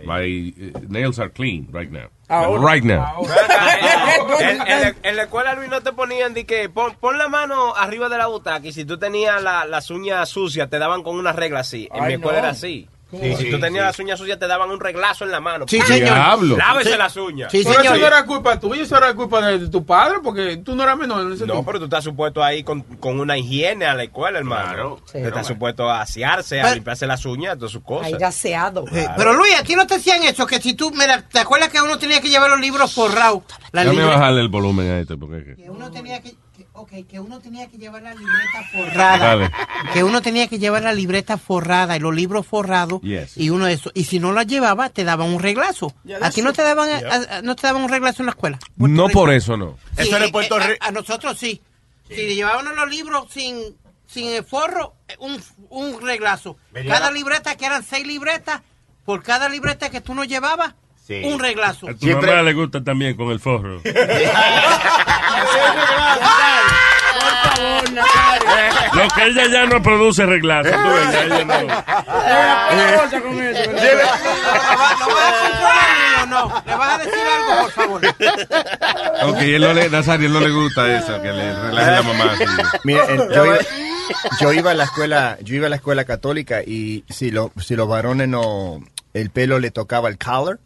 My 0.03 0.55
uh, 0.75 0.79
nails 0.89 1.19
are 1.19 1.31
clean 1.31 1.69
right 1.73 1.91
now. 1.91 2.09
Ahora. 2.29 2.73
right 2.73 2.85
now. 2.85 3.23
en, 4.41 4.49
en 4.63 4.81
la, 4.81 4.95
en 5.03 5.17
la 5.17 5.23
escuela, 5.25 5.55
Luis, 5.55 5.69
no 5.69 5.83
te 5.83 5.93
ponían 5.93 6.33
de 6.35 6.47
que 6.47 6.69
pon, 6.71 6.95
pon 7.01 7.19
la 7.19 7.29
mano 7.29 7.75
arriba 7.77 8.09
de 8.09 8.17
la 8.17 8.27
butaca 8.29 8.67
y 8.67 8.73
si 8.73 8.85
tú 8.85 8.99
tenías 8.99 9.43
la- 9.43 9.65
las 9.67 9.91
uñas 9.91 10.29
sucias, 10.29 10.71
te 10.71 10.79
daban 10.79 11.03
con 11.03 11.17
una 11.17 11.33
regla 11.33 11.61
así. 11.61 11.89
En 11.93 12.03
Ay, 12.03 12.09
mi 12.09 12.15
escuela 12.15 12.39
no. 12.39 12.45
era 12.45 12.51
así. 12.51 12.89
¿Cómo 13.11 13.25
Y 13.25 13.33
así? 13.33 13.45
si 13.45 13.51
tú 13.51 13.59
tenías 13.59 13.85
las 13.85 13.99
uñas 13.99 14.19
sucias, 14.19 14.39
te 14.39 14.47
daban 14.47 14.71
un 14.71 14.79
reglazo 14.79 15.25
en 15.25 15.33
la 15.33 15.41
mano. 15.41 15.65
Sí, 15.69 15.81
señor. 15.81 16.15
Diablo. 16.15 16.57
Lávese 16.57 16.93
Sí. 16.93 16.97
las 16.99 17.17
uñas. 17.17 17.51
Sí, 17.51 17.63
Pero 17.65 17.81
eso 17.81 17.97
no 17.97 18.07
era 18.07 18.25
culpa 18.25 18.61
tuya, 18.61 18.83
eso 18.83 18.97
era 18.97 19.13
culpa 19.15 19.41
de, 19.45 19.59
de 19.59 19.69
tu 19.69 19.85
padre, 19.85 20.19
porque 20.23 20.59
tú 20.59 20.77
no 20.77 20.83
eras 20.85 20.97
menor 20.97 21.23
en 21.23 21.33
ese 21.33 21.47
No, 21.47 21.55
tiempo. 21.55 21.67
pero 21.67 21.79
tú 21.81 21.85
estás 21.87 22.05
supuesto 22.05 22.43
ahí 22.43 22.63
con, 22.63 22.83
con 22.83 23.19
una 23.19 23.37
higiene 23.37 23.85
a 23.87 23.95
la 23.95 24.05
escuela, 24.05 24.39
hermano. 24.39 24.99
Sí. 25.07 25.19
Tú 25.21 25.27
estás 25.29 25.47
supuesto 25.47 25.91
a 25.91 26.03
asearse, 26.03 26.61
a 26.61 26.63
Pero- 26.65 26.75
limpiarse 26.77 27.07
las 27.07 27.25
uñas, 27.27 27.57
todas 27.57 27.73
sus 27.73 27.83
cosas. 27.83 28.13
Ahí 28.13 28.23
aseado. 28.23 28.85
Sí, 28.93 29.05
Pero 29.17 29.33
Luis, 29.33 29.59
a 29.59 29.65
ti 29.65 29.75
no 29.75 29.87
te 29.87 29.95
hacían 29.97 30.23
eso, 30.23 30.47
que 30.47 30.61
si 30.61 30.75
tú, 30.75 30.91
mira, 30.93 31.23
¿te 31.29 31.41
acuerdas 31.41 31.69
que 31.71 31.81
uno 31.83 31.99
tenía 31.99 32.21
que 32.21 32.29
llevar 32.29 32.49
los 32.51 32.61
libros 32.61 32.93
forrados? 32.95 33.43
Libre- 33.73 34.05
bajarle 34.05 34.41
el 34.41 34.49
volumen 34.49 34.89
a 34.91 34.99
este 35.01 35.17
porque 35.17 35.55
que- 35.57 35.71
uno 35.71 35.91
tenía 35.91 36.21
que, 36.23 36.31
que- 36.31 36.37
ok, 36.73 36.91
que 37.09 37.21
uno 37.21 37.41
tenía 37.41 37.69
que 37.69 37.77
llevar 37.79 38.03
la 38.03 38.15
libreta 38.15 38.63
forrada. 38.73 39.19
Dale. 39.19 39.51
Que 39.93 40.05
uno 40.05 40.23
tenía 40.23 40.49
que 40.49 40.59
llevar 40.59 40.83
la 40.83 40.93
libreta 40.93 41.37
forrada 41.39 41.97
y 41.97 42.01
los 42.01 42.15
libros 42.15 42.47
forrados. 42.47 43.01
Yes. 43.03 43.37
Y 43.37 43.51
uno 43.51 43.67
eso. 43.67 43.91
Y 43.95 44.05
si 44.05 44.19
no 44.21 44.33
la 44.33 44.43
llevaba, 44.45 44.89
te 44.91 45.05
daban 45.05 45.29
un 45.29 45.41
reglazo. 45.41 45.95
A 46.21 46.31
ti 46.31 46.43
no 46.43 46.53
te 46.53 46.63
daban, 46.63 46.89
a- 46.91 47.37
a- 47.39 47.43
no 47.43 47.57
te 47.57 47.67
daban 47.67 47.83
un 47.83 47.89
reglazo 47.89 48.23
en 48.23 48.27
la 48.27 48.31
escuela. 48.33 48.59
No 48.77 49.09
por 49.09 49.33
eso, 49.33 49.57
no. 49.57 49.77
Sí, 49.97 50.03
Eso 50.09 50.17
era 50.17 50.27
eh, 50.27 50.33
Puerto 50.33 50.59
eh, 50.59 50.67
Rico. 50.69 50.85
A, 50.85 50.89
a 50.89 50.91
nosotros 50.93 51.39
sí. 51.39 51.61
Si 52.09 52.35
llevaban 52.35 52.65
los 52.75 52.91
libros 52.91 53.27
sin, 53.31 53.57
sin 54.07 54.29
el 54.29 54.45
forro, 54.45 54.95
eh, 55.09 55.15
un, 55.21 55.41
un 55.69 56.01
reglazo. 56.01 56.57
Cada 56.73 57.11
libreta, 57.11 57.57
que 57.57 57.67
eran 57.67 57.83
seis 57.85 58.07
libretas, 58.07 58.63
por 59.05 59.23
cada 59.23 59.49
libreta 59.49 59.91
que 59.91 60.01
tú 60.01 60.15
nos 60.15 60.27
llevabas, 60.29 60.75
un 61.25 61.39
reglazo. 61.39 61.89
A 61.89 61.95
tu 61.95 62.07
mamá 62.07 62.43
le 62.43 62.53
gusta 62.55 62.83
también 62.83 63.17
con 63.17 63.31
el 63.31 63.41
forro. 63.41 63.81
Por 63.83 63.93
favor, 67.55 67.93
Nazario. 67.93 68.49
Lo 68.95 69.09
que 69.09 69.25
ella 69.27 69.47
ya 69.51 69.67
no 69.67 69.83
produce 69.83 70.27
reglazo. 70.27 70.71
tú 70.71 70.77
ves, 70.77 71.13
ya 71.13 71.25
ella 71.25 71.45
no. 71.45 71.55
¿O 76.23 76.27
no? 76.27 76.63
¿Le 76.67 76.75
vas 76.77 76.95
a 76.95 76.99
decir 76.99 77.15
algo, 77.35 77.63
por 77.63 77.71
favor? 77.73 78.01
Ok, 79.25 79.39
él 79.41 79.61
no 79.63 79.73
le, 79.73 79.89
Nazario, 79.91 80.27
él 80.27 80.33
no 80.33 80.41
le 80.41 80.51
gusta 80.51 80.97
eso, 80.99 81.21
que 81.21 81.29
le 81.33 81.55
relaje 81.61 81.91
la 81.91 82.03
mamá. 82.03 82.33
Mira, 82.85 83.05
en- 83.09 83.29
yo, 83.33 83.45
iba, 83.47 83.59
yo 84.41 84.53
iba 84.53 84.71
a 84.71 84.75
la 84.75 84.85
escuela, 84.85 85.39
yo 85.43 85.55
iba 85.57 85.67
a 85.67 85.71
la 85.71 85.77
escuela 85.77 86.05
católica 86.05 86.63
y 86.63 87.05
si 87.09 87.31
lo, 87.31 87.53
si 87.61 87.75
los 87.77 87.89
varones 87.89 88.29
no, 88.29 88.81
el 89.15 89.31
pelo 89.31 89.59
le 89.59 89.71
tocaba 89.71 90.09
el 90.09 90.19
collar, 90.19 90.59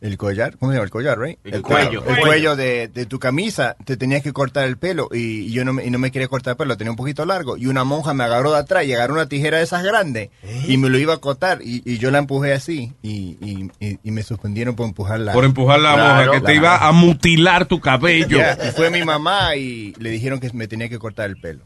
el 0.00 0.16
collar, 0.16 0.56
¿cómo 0.58 0.70
se 0.70 0.76
llama 0.76 0.84
el 0.84 0.90
collar, 0.90 1.18
right? 1.18 1.38
El 1.44 1.60
cuello. 1.62 2.04
el 2.06 2.20
cuello 2.20 2.54
de, 2.54 2.86
de 2.86 3.06
tu 3.06 3.18
camisa, 3.18 3.76
te 3.84 3.96
tenías 3.96 4.22
que 4.22 4.32
cortar 4.32 4.64
el 4.68 4.76
pelo 4.76 5.08
y 5.12 5.50
yo 5.50 5.64
no 5.64 5.72
me, 5.72 5.84
y 5.84 5.90
no 5.90 5.98
me 5.98 6.12
quería 6.12 6.28
cortar 6.28 6.52
el 6.52 6.56
pelo, 6.56 6.68
lo 6.68 6.76
tenía 6.76 6.92
un 6.92 6.96
poquito 6.96 7.24
largo 7.26 7.56
y 7.56 7.66
una 7.66 7.82
monja 7.82 8.14
me 8.14 8.22
agarró 8.24 8.52
de 8.52 8.58
atrás 8.58 8.84
y 8.84 8.92
agarró 8.94 9.14
una 9.14 9.26
tijera 9.28 9.58
de 9.58 9.64
esas 9.64 9.82
grandes 9.82 10.30
y 10.68 10.76
me 10.76 10.88
lo 10.88 10.98
iba 10.98 11.14
a 11.14 11.18
cortar 11.18 11.58
y, 11.62 11.82
y 11.84 11.98
yo 11.98 12.10
la 12.12 12.18
empujé 12.18 12.52
así 12.52 12.92
y, 13.02 13.36
y, 13.40 13.70
y- 13.80 13.98
y 14.04 14.10
me 14.12 14.22
suspendieron 14.22 14.76
por 14.76 14.86
empujarla. 14.86 15.32
Por 15.32 15.44
empujar 15.44 15.80
la 15.80 15.96
monja, 15.96 16.30
que 16.30 16.40
te 16.42 16.54
iba 16.54 16.76
a 16.86 16.92
mutilar 16.92 17.66
tu 17.66 17.80
cabello. 17.80 18.38
Yeah, 18.38 18.56
y 18.68 18.70
fue 18.70 18.90
mi 18.90 19.02
mamá 19.04 19.56
y 19.56 19.94
le 19.98 20.10
dijeron 20.10 20.38
que 20.38 20.50
me 20.52 20.68
tenía 20.68 20.88
que 20.88 20.98
cortar 21.00 21.28
el 21.28 21.36
pelo. 21.40 21.64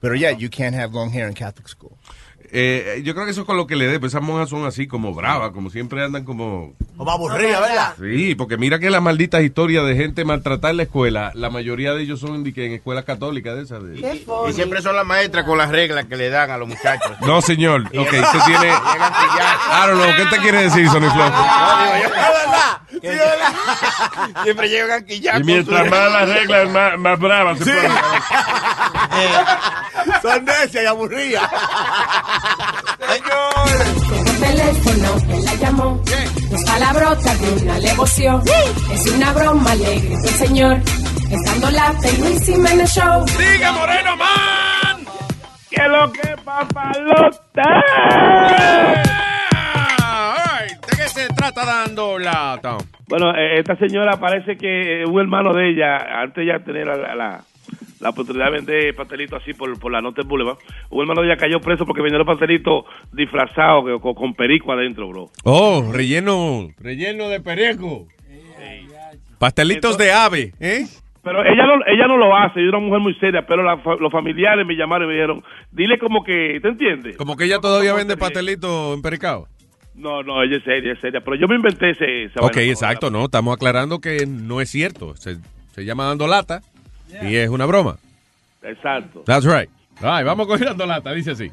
Pero 0.00 0.14
ya, 0.16 0.32
you 0.32 0.50
can't 0.50 0.74
have 0.76 0.92
long 0.92 1.10
hair 1.10 1.28
in 1.28 1.32
Catholic 1.34 1.68
school. 1.68 1.92
Eh, 2.54 3.00
yo 3.02 3.14
creo 3.14 3.24
que 3.24 3.30
eso 3.32 3.40
es 3.40 3.46
con 3.46 3.56
lo 3.56 3.66
que 3.66 3.76
le 3.76 3.86
dé, 3.86 3.98
pues 3.98 4.12
esas 4.12 4.20
monjas 4.22 4.50
son 4.50 4.66
así 4.66 4.86
como 4.86 5.14
bravas, 5.14 5.52
como 5.52 5.70
siempre 5.70 6.04
andan 6.04 6.24
como... 6.24 6.74
Como 6.98 7.10
aburrida, 7.10 7.60
¿verdad? 7.60 7.94
Sí, 7.98 8.34
porque 8.34 8.58
mira 8.58 8.78
que 8.78 8.90
las 8.90 9.00
malditas 9.00 9.42
historias 9.42 9.86
de 9.86 9.96
gente 9.96 10.26
maltratada 10.26 10.70
en 10.72 10.76
la 10.76 10.82
escuela, 10.82 11.32
la 11.34 11.48
mayoría 11.48 11.94
de 11.94 12.02
ellos 12.02 12.20
son 12.20 12.44
de 12.44 12.52
que 12.52 12.66
en 12.66 12.72
escuelas 12.74 13.06
católicas 13.06 13.56
de 13.56 13.62
esas. 13.62 13.82
de- 13.82 14.20
Y 14.50 14.52
siempre 14.52 14.82
son 14.82 14.96
las 14.96 15.06
maestras 15.06 15.46
con 15.46 15.56
las 15.56 15.70
reglas 15.70 16.04
que 16.04 16.16
le 16.18 16.28
dan 16.28 16.50
a 16.50 16.58
los 16.58 16.68
muchachos. 16.68 17.12
No, 17.22 17.40
señor. 17.40 17.84
Ok, 17.86 18.12
usted 18.12 18.40
tiene... 18.44 18.68
I 18.68 19.86
don't 19.86 20.02
know, 20.02 20.14
¿qué 20.14 20.26
te 20.26 20.36
quiere 20.42 20.64
decir, 20.64 20.86
Sony 20.90 21.08
Flow? 21.10 21.32
Siempre 24.44 24.68
llegan 24.68 24.90
aquí 25.02 25.20
ya. 25.20 25.38
Y 25.38 25.44
mientras 25.44 25.90
más 25.90 26.12
las 26.12 26.28
reglas, 26.28 26.68
más, 26.70 26.98
más 26.98 27.18
bravas 27.18 27.58
se 27.58 27.64
ponen. 27.64 27.92
Son 30.22 30.44
necias 30.44 30.84
y 30.84 30.86
aburridas. 30.86 31.42
El 34.26 34.40
teléfono 34.40 35.16
que 35.26 35.40
la 35.44 35.54
llamó. 35.56 36.00
Dos 36.50 36.64
palabrotas 36.64 37.40
de 37.40 37.62
una 37.64 37.74
alevoción. 37.76 38.42
Es 38.92 39.06
una 39.12 39.32
broma 39.32 39.70
alegre 39.72 40.16
del 40.16 40.34
señor. 40.34 40.76
Estando 41.30 41.70
la 41.70 41.92
Luis 42.18 42.44
Jiménez 42.44 42.90
Show. 42.94 43.24
¡Diga 43.38 43.72
Moreno 43.72 44.16
Man! 44.16 45.04
¿Qué 45.70 45.82
lo 45.88 46.12
que 46.12 46.36
papalota? 46.44 47.62
¿De 50.96 51.08
se 51.08 51.28
trata 51.28 51.64
dando 51.64 52.18
lata? 52.18 52.76
Bueno, 53.08 53.30
eh, 53.36 53.58
esta 53.60 53.76
señora 53.76 54.16
parece 54.18 54.56
que 54.56 55.04
un 55.06 55.20
hermano 55.20 55.52
de 55.54 55.70
ella, 55.70 55.96
antes 56.22 56.46
ya 56.46 56.62
tener 56.64 56.86
la, 56.86 56.96
la, 56.96 57.14
la- 57.14 57.40
la 58.02 58.10
oportunidad 58.10 58.46
de 58.46 58.50
vender 58.52 58.94
pastelitos 58.94 59.40
así 59.40 59.54
por, 59.54 59.78
por 59.78 59.90
la 59.92 60.00
Norte 60.00 60.22
Boulevard, 60.22 60.58
un 60.90 61.00
hermano 61.02 61.22
ella 61.24 61.36
cayó 61.36 61.60
preso 61.60 61.86
porque 61.86 62.02
vendió 62.02 62.18
los 62.18 62.26
pastelitos 62.26 62.84
disfrazados 63.12 63.84
que- 63.86 64.00
con, 64.00 64.14
con 64.14 64.34
perico 64.34 64.72
adentro, 64.72 65.08
bro. 65.08 65.30
Oh, 65.44 65.90
relleno. 65.92 66.68
Relleno 66.78 67.28
de 67.28 67.40
perico. 67.40 68.06
Pastelitos 69.38 69.98
de 69.98 70.12
ave, 70.12 70.52
¿eh? 70.60 70.86
Pero 71.24 71.44
ella 71.44 71.66
no, 71.66 71.74
ella 71.86 72.06
no 72.08 72.16
lo 72.16 72.36
hace, 72.36 72.60
es 72.60 72.68
una 72.68 72.80
mujer 72.80 73.00
muy 73.00 73.14
seria, 73.14 73.46
pero 73.46 73.62
la 73.62 73.76
los 74.00 74.10
familiares 74.10 74.66
me 74.66 74.74
llamaron 74.74 75.04
y 75.04 75.08
me 75.08 75.14
dijeron, 75.14 75.44
dile 75.70 75.96
como 75.98 76.24
que, 76.24 76.58
¿te 76.60 76.68
entiendes? 76.68 77.16
Como 77.16 77.36
que 77.36 77.44
ella 77.44 77.60
todavía 77.60 77.94
vende 77.94 78.16
pastelitos 78.16 78.94
empericado. 78.94 79.46
No, 79.94 80.22
no, 80.24 80.42
ella 80.42 80.56
es 80.56 80.64
seria, 80.64 80.92
es 80.94 81.00
seria, 81.00 81.20
pero 81.20 81.36
yo 81.36 81.46
me 81.46 81.54
inventé 81.56 81.90
ese... 81.90 82.24
esa 82.24 82.40
Ok, 82.40 82.56
exacto, 82.56 83.10
no, 83.10 83.26
estamos 83.26 83.54
aclarando 83.54 84.00
que 84.00 84.26
no 84.26 84.60
es 84.60 84.68
cierto. 84.70 85.14
Se, 85.16 85.36
se 85.72 85.84
llama 85.84 86.06
dando 86.06 86.26
lata 86.26 86.60
y 87.22 87.36
es 87.36 87.48
una 87.48 87.66
broma. 87.66 87.96
Exacto. 88.62 89.22
That's 89.26 89.44
right. 89.44 89.68
Ay, 90.00 90.24
vamos 90.24 90.46
con 90.46 90.60
dando 90.60 90.86
lata, 90.86 91.12
dice 91.12 91.32
así. 91.32 91.50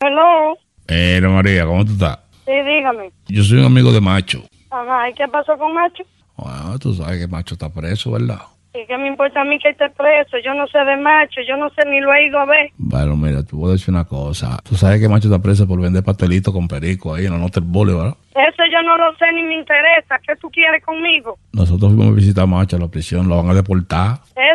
Hello. 0.00 0.56
Eh, 0.88 1.20
María, 1.20 1.66
¿cómo 1.66 1.84
tú 1.84 1.92
estás? 1.92 2.18
Sí, 2.46 2.52
dígame. 2.52 3.10
Yo 3.28 3.42
soy 3.42 3.58
un 3.58 3.66
amigo 3.66 3.92
de 3.92 4.00
Macho. 4.00 4.42
Ajá, 4.70 5.10
¿y 5.10 5.14
qué 5.14 5.28
pasó 5.28 5.56
con 5.58 5.74
Macho? 5.74 6.04
Ah, 6.38 6.76
tú 6.80 6.94
sabes 6.94 7.18
que 7.18 7.26
Macho 7.26 7.54
está 7.54 7.72
preso, 7.72 8.12
¿verdad? 8.12 8.40
¿Y 8.74 8.86
qué 8.86 8.96
me 8.96 9.08
importa 9.08 9.40
a 9.40 9.44
mí 9.44 9.58
que 9.58 9.70
esté 9.70 9.88
preso? 9.90 10.36
Yo 10.44 10.54
no 10.54 10.66
sé 10.68 10.78
de 10.78 10.96
Macho, 10.96 11.40
yo 11.48 11.56
no 11.56 11.68
sé 11.70 11.88
ni 11.88 12.00
lo 12.00 12.12
he 12.14 12.26
ido 12.26 12.38
a 12.38 12.44
ver. 12.44 12.70
Bueno, 12.76 13.16
mira, 13.16 13.42
te 13.42 13.56
voy 13.56 13.70
a 13.70 13.72
decir 13.72 13.92
una 13.92 14.04
cosa. 14.04 14.58
Tú 14.62 14.76
sabes 14.76 15.00
que 15.00 15.08
Macho 15.08 15.28
está 15.28 15.42
preso 15.42 15.66
por 15.66 15.80
vender 15.80 16.04
pastelitos 16.04 16.54
con 16.54 16.68
perico 16.68 17.14
ahí 17.14 17.26
en 17.26 17.32
la 17.32 17.38
Norte 17.38 17.60
Boulevard. 17.60 18.14
Eso 18.30 18.62
yo 18.70 18.82
no 18.82 18.96
lo 18.96 19.16
sé 19.16 19.24
ni 19.34 19.42
me 19.42 19.56
interesa. 19.56 20.20
¿Qué 20.24 20.36
tú 20.36 20.48
quieres 20.50 20.84
conmigo? 20.84 21.38
Nosotros 21.52 21.92
fuimos 21.92 22.12
a 22.12 22.14
visitar 22.14 22.44
a 22.44 22.46
Macho 22.46 22.76
a 22.76 22.80
la 22.80 22.88
prisión, 22.88 23.28
lo 23.28 23.36
van 23.36 23.50
a 23.50 23.54
deportar. 23.54 24.20
Eso 24.36 24.47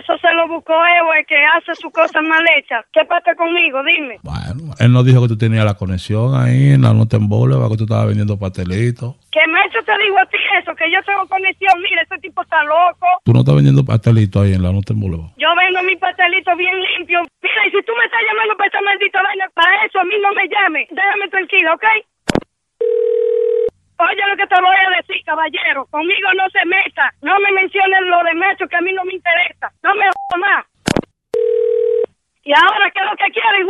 el 1.17 1.25
que 1.25 1.35
hace 1.57 1.75
sus 1.75 1.91
cosas 1.91 2.23
mal 2.23 2.43
hechas. 2.57 2.85
¿Qué 2.91 3.05
pasa 3.05 3.35
conmigo? 3.35 3.83
Dime. 3.83 4.19
Él 4.79 4.91
nos 4.91 5.05
dijo 5.05 5.21
que 5.21 5.27
tú 5.27 5.37
tenías 5.37 5.65
la 5.65 5.75
conexión 5.75 6.35
ahí 6.35 6.73
en 6.73 6.81
la 6.81 6.93
Norte 6.93 7.17
Boulevard, 7.19 7.69
que 7.71 7.77
tú 7.77 7.83
estabas 7.83 8.07
vendiendo 8.07 8.37
pastelitos. 8.37 9.15
¿Qué 9.31 9.41
Macho 9.47 9.79
te 9.85 9.93
digo 10.03 10.17
a 10.19 10.25
ti 10.25 10.37
eso? 10.59 10.75
Que 10.75 10.91
yo 10.91 11.01
tengo 11.03 11.27
conexión. 11.27 11.73
Mira, 11.81 12.01
ese 12.01 12.17
tipo 12.19 12.41
está 12.41 12.63
loco. 12.63 13.07
Tú 13.23 13.33
no 13.33 13.39
estás 13.39 13.55
vendiendo 13.55 13.83
pastelitos 13.85 14.43
ahí 14.43 14.53
en 14.53 14.63
la 14.63 14.71
Norte 14.71 14.93
Boulevard. 14.93 15.31
Yo 15.37 15.49
vendo 15.55 15.83
mi 15.83 15.95
pastelito 15.97 16.55
bien 16.55 16.75
limpio. 16.97 17.21
Mira, 17.41 17.67
y 17.67 17.71
si 17.71 17.81
tú 17.83 17.93
me 17.97 18.05
estás 18.05 18.21
llamando 18.27 18.57
para 18.57 18.69
esa 18.69 18.81
maldita 18.81 19.21
vaina, 19.21 19.45
para 19.53 19.85
eso 19.85 19.99
a 19.99 20.03
mí 20.03 20.15
no 20.21 20.33
me 20.33 20.47
llame. 20.47 20.87
Déjame 20.89 21.27
tranquila, 21.29 21.73
¿ok? 21.73 21.85
Oye 24.03 24.23
lo 24.27 24.35
que 24.37 24.47
te 24.47 24.61
voy 24.61 24.75
a 24.75 24.89
decir, 24.97 25.23
caballero. 25.25 25.85
Conmigo 25.91 26.27
no 26.35 26.49
se 26.49 26.65
meta. 26.65 27.11
No 27.21 27.39
me 27.39 27.51
menciones 27.51 28.01
lo 28.05 28.23
de 28.23 28.33
Macho, 28.35 28.67
que 28.67 28.75
a 28.75 28.81
mí 28.81 28.91
no 28.93 29.03
me 29.05 29.13
interesa. 29.13 29.71
No 29.83 29.93
me 29.95 30.05
jodas 30.11 30.39
más. 30.39 30.65
Y 32.43 32.51
ahora, 32.51 32.91
¿qué 32.91 32.99
es 32.99 33.05
lo 33.09 33.15
que 33.15 33.31
quiere, 33.31 33.63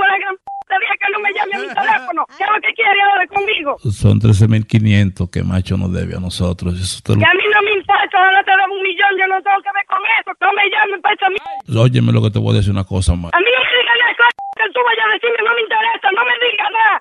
dije 0.82 0.98
que 0.98 1.12
no 1.14 1.20
me 1.20 1.30
llame 1.34 1.54
a 1.56 1.60
mi 1.60 1.68
teléfono. 1.70 2.26
¿Qué 2.38 2.44
es 2.44 2.50
lo 2.50 2.60
que 2.62 2.74
quiere 2.74 3.00
ahora 3.06 3.28
conmigo? 3.28 3.78
Son 3.94 4.18
13.500 4.20 5.30
que 5.30 5.44
Macho 5.44 5.78
nos 5.78 5.94
debe 5.94 6.16
a 6.18 6.20
nosotros. 6.20 6.74
Eso 6.82 6.98
te 7.06 7.14
lo- 7.14 7.20
Que 7.22 7.30
a 7.30 7.34
mí 7.38 7.46
no 7.54 7.62
me 7.62 7.74
importa, 7.78 8.18
ahora 8.18 8.42
te 8.44 8.52
debo 8.52 8.74
un 8.74 8.82
millón, 8.82 9.14
yo 9.20 9.28
no 9.28 9.38
tengo 9.46 9.62
que 9.62 9.70
ver 9.78 9.86
con 9.86 10.02
eso. 10.18 10.32
No 10.42 10.50
me 10.54 10.64
llamen 10.74 11.02
para 11.02 11.14
esa 11.16 11.30
mierda. 11.30 11.82
Óyeme 11.86 12.12
lo 12.12 12.22
que 12.26 12.32
te 12.32 12.40
voy 12.40 12.54
a 12.54 12.58
decir 12.58 12.72
una 12.74 12.84
cosa 12.90 13.14
más. 13.14 13.30
A 13.34 13.40
mí 13.40 13.50
no 13.54 13.62
me 13.62 13.70
digas 13.78 13.98
nada, 14.02 14.14
co- 14.18 14.42
que 14.58 14.66
tú 14.74 14.80
vayas 14.82 15.06
a 15.06 15.14
decirme, 15.14 15.40
no 15.46 15.54
me 15.54 15.62
interesa, 15.62 16.08
no 16.10 16.24
me 16.26 16.36
digas 16.42 16.70
nada. 16.74 16.96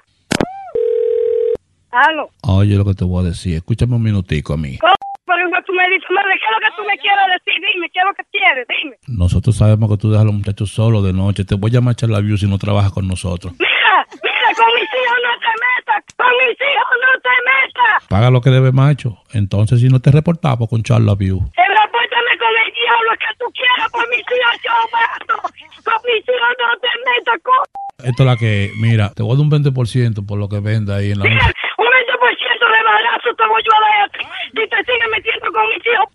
Aló, 1.92 2.30
Oye 2.49 2.75
lo 2.76 2.84
que 2.84 2.94
te 2.94 3.04
voy 3.04 3.22
a 3.25 3.28
decir. 3.28 3.56
Escúchame 3.56 3.94
un 3.96 4.02
minutico 4.02 4.54
a 4.54 4.56
mí. 4.56 4.78
pero 4.80 5.62
tú 5.66 5.72
me 5.75 5.88
dices, 5.90 6.08
madre, 6.11 6.32
¿qué 6.40 6.44
es 6.46 6.52
lo 6.52 6.61
que 6.61 6.76
tú 6.76 6.82
me 6.88 6.96
quieres 6.99 7.25
decir? 7.37 7.54
Dime, 7.72 7.90
¿qué 7.90 7.99
es 8.00 8.04
lo 8.04 8.14
que 8.14 8.25
quieres? 8.32 8.66
Dime. 8.68 8.96
Nosotros 9.08 9.56
sabemos 9.56 9.90
que 9.90 9.96
tú 9.99 10.08
dejas 10.11 10.22
a 10.22 10.26
los 10.26 10.34
muchachos 10.34 10.70
solos 10.70 11.04
de 11.04 11.12
noche. 11.12 11.44
Te 11.44 11.54
voy 11.54 11.70
a 11.70 11.75
llamar 11.75 11.94
a 12.02 12.06
la 12.06 12.20
view 12.20 12.37
si 12.38 12.46
no 12.49 12.58
trabajas 12.58 12.92
con 12.92 13.06
nosotros. 13.06 13.52
Mira, 13.58 14.06
mira, 14.25 14.49
con 14.56 14.68
mis 14.75 14.88
hijos 14.88 15.18
no 15.20 15.32
te 15.44 15.52
metas, 15.62 16.04
con 16.16 16.32
mis 16.40 16.56
hijos 16.56 16.96
no 17.04 17.12
te 17.20 17.34
metas. 17.44 18.08
Paga 18.08 18.30
lo 18.30 18.40
que 18.40 18.50
debe 18.50 18.72
Macho. 18.72 19.18
Entonces, 19.32 19.80
si 19.80 19.88
no 19.88 20.00
te 20.00 20.11
reportamos 20.11 20.68
con 20.68 20.82
Charla 20.82 21.14
View. 21.14 21.38
Eh, 21.38 21.68
Repórtame 21.68 22.32
con 22.40 22.52
el 22.56 22.72
diablo 22.72 23.11
que 23.20 23.30
tú 23.38 23.46
quieras, 23.52 23.90
por 23.92 24.08
mis 24.08 24.20
hijos 24.20 24.56
yo 24.64 24.72
mato. 24.92 25.37
Con 25.84 25.99
mis 26.08 26.25
hijos 26.25 26.52
no 26.56 26.78
te 26.80 26.88
metas, 27.04 27.40
Esto 28.04 28.22
es 28.22 28.26
la 28.26 28.37
que, 28.37 28.70
mira, 28.80 29.11
te 29.14 29.22
voy 29.22 29.32
a 29.32 29.37
dar 29.37 29.44
un 29.44 29.50
20% 29.50 30.26
por 30.26 30.38
lo 30.38 30.49
que 30.49 30.61
venda 30.61 30.96
ahí 30.96 31.12
en 31.12 31.18
la 31.18 31.25
Mira, 31.25 31.46
un 31.78 31.87
20% 31.87 31.92
de 31.92 32.82
barazo 32.84 33.34
te 33.37 33.46
voy 33.46 33.62
yo 33.64 33.72
a 33.76 33.80
dar 33.80 33.92
a 34.02 34.08
Si 34.62 34.69
te 34.69 34.76
sigues 34.76 35.09
metiendo 35.11 35.52
con 35.52 35.69
mis 35.69 35.87
hijos. 35.87 36.09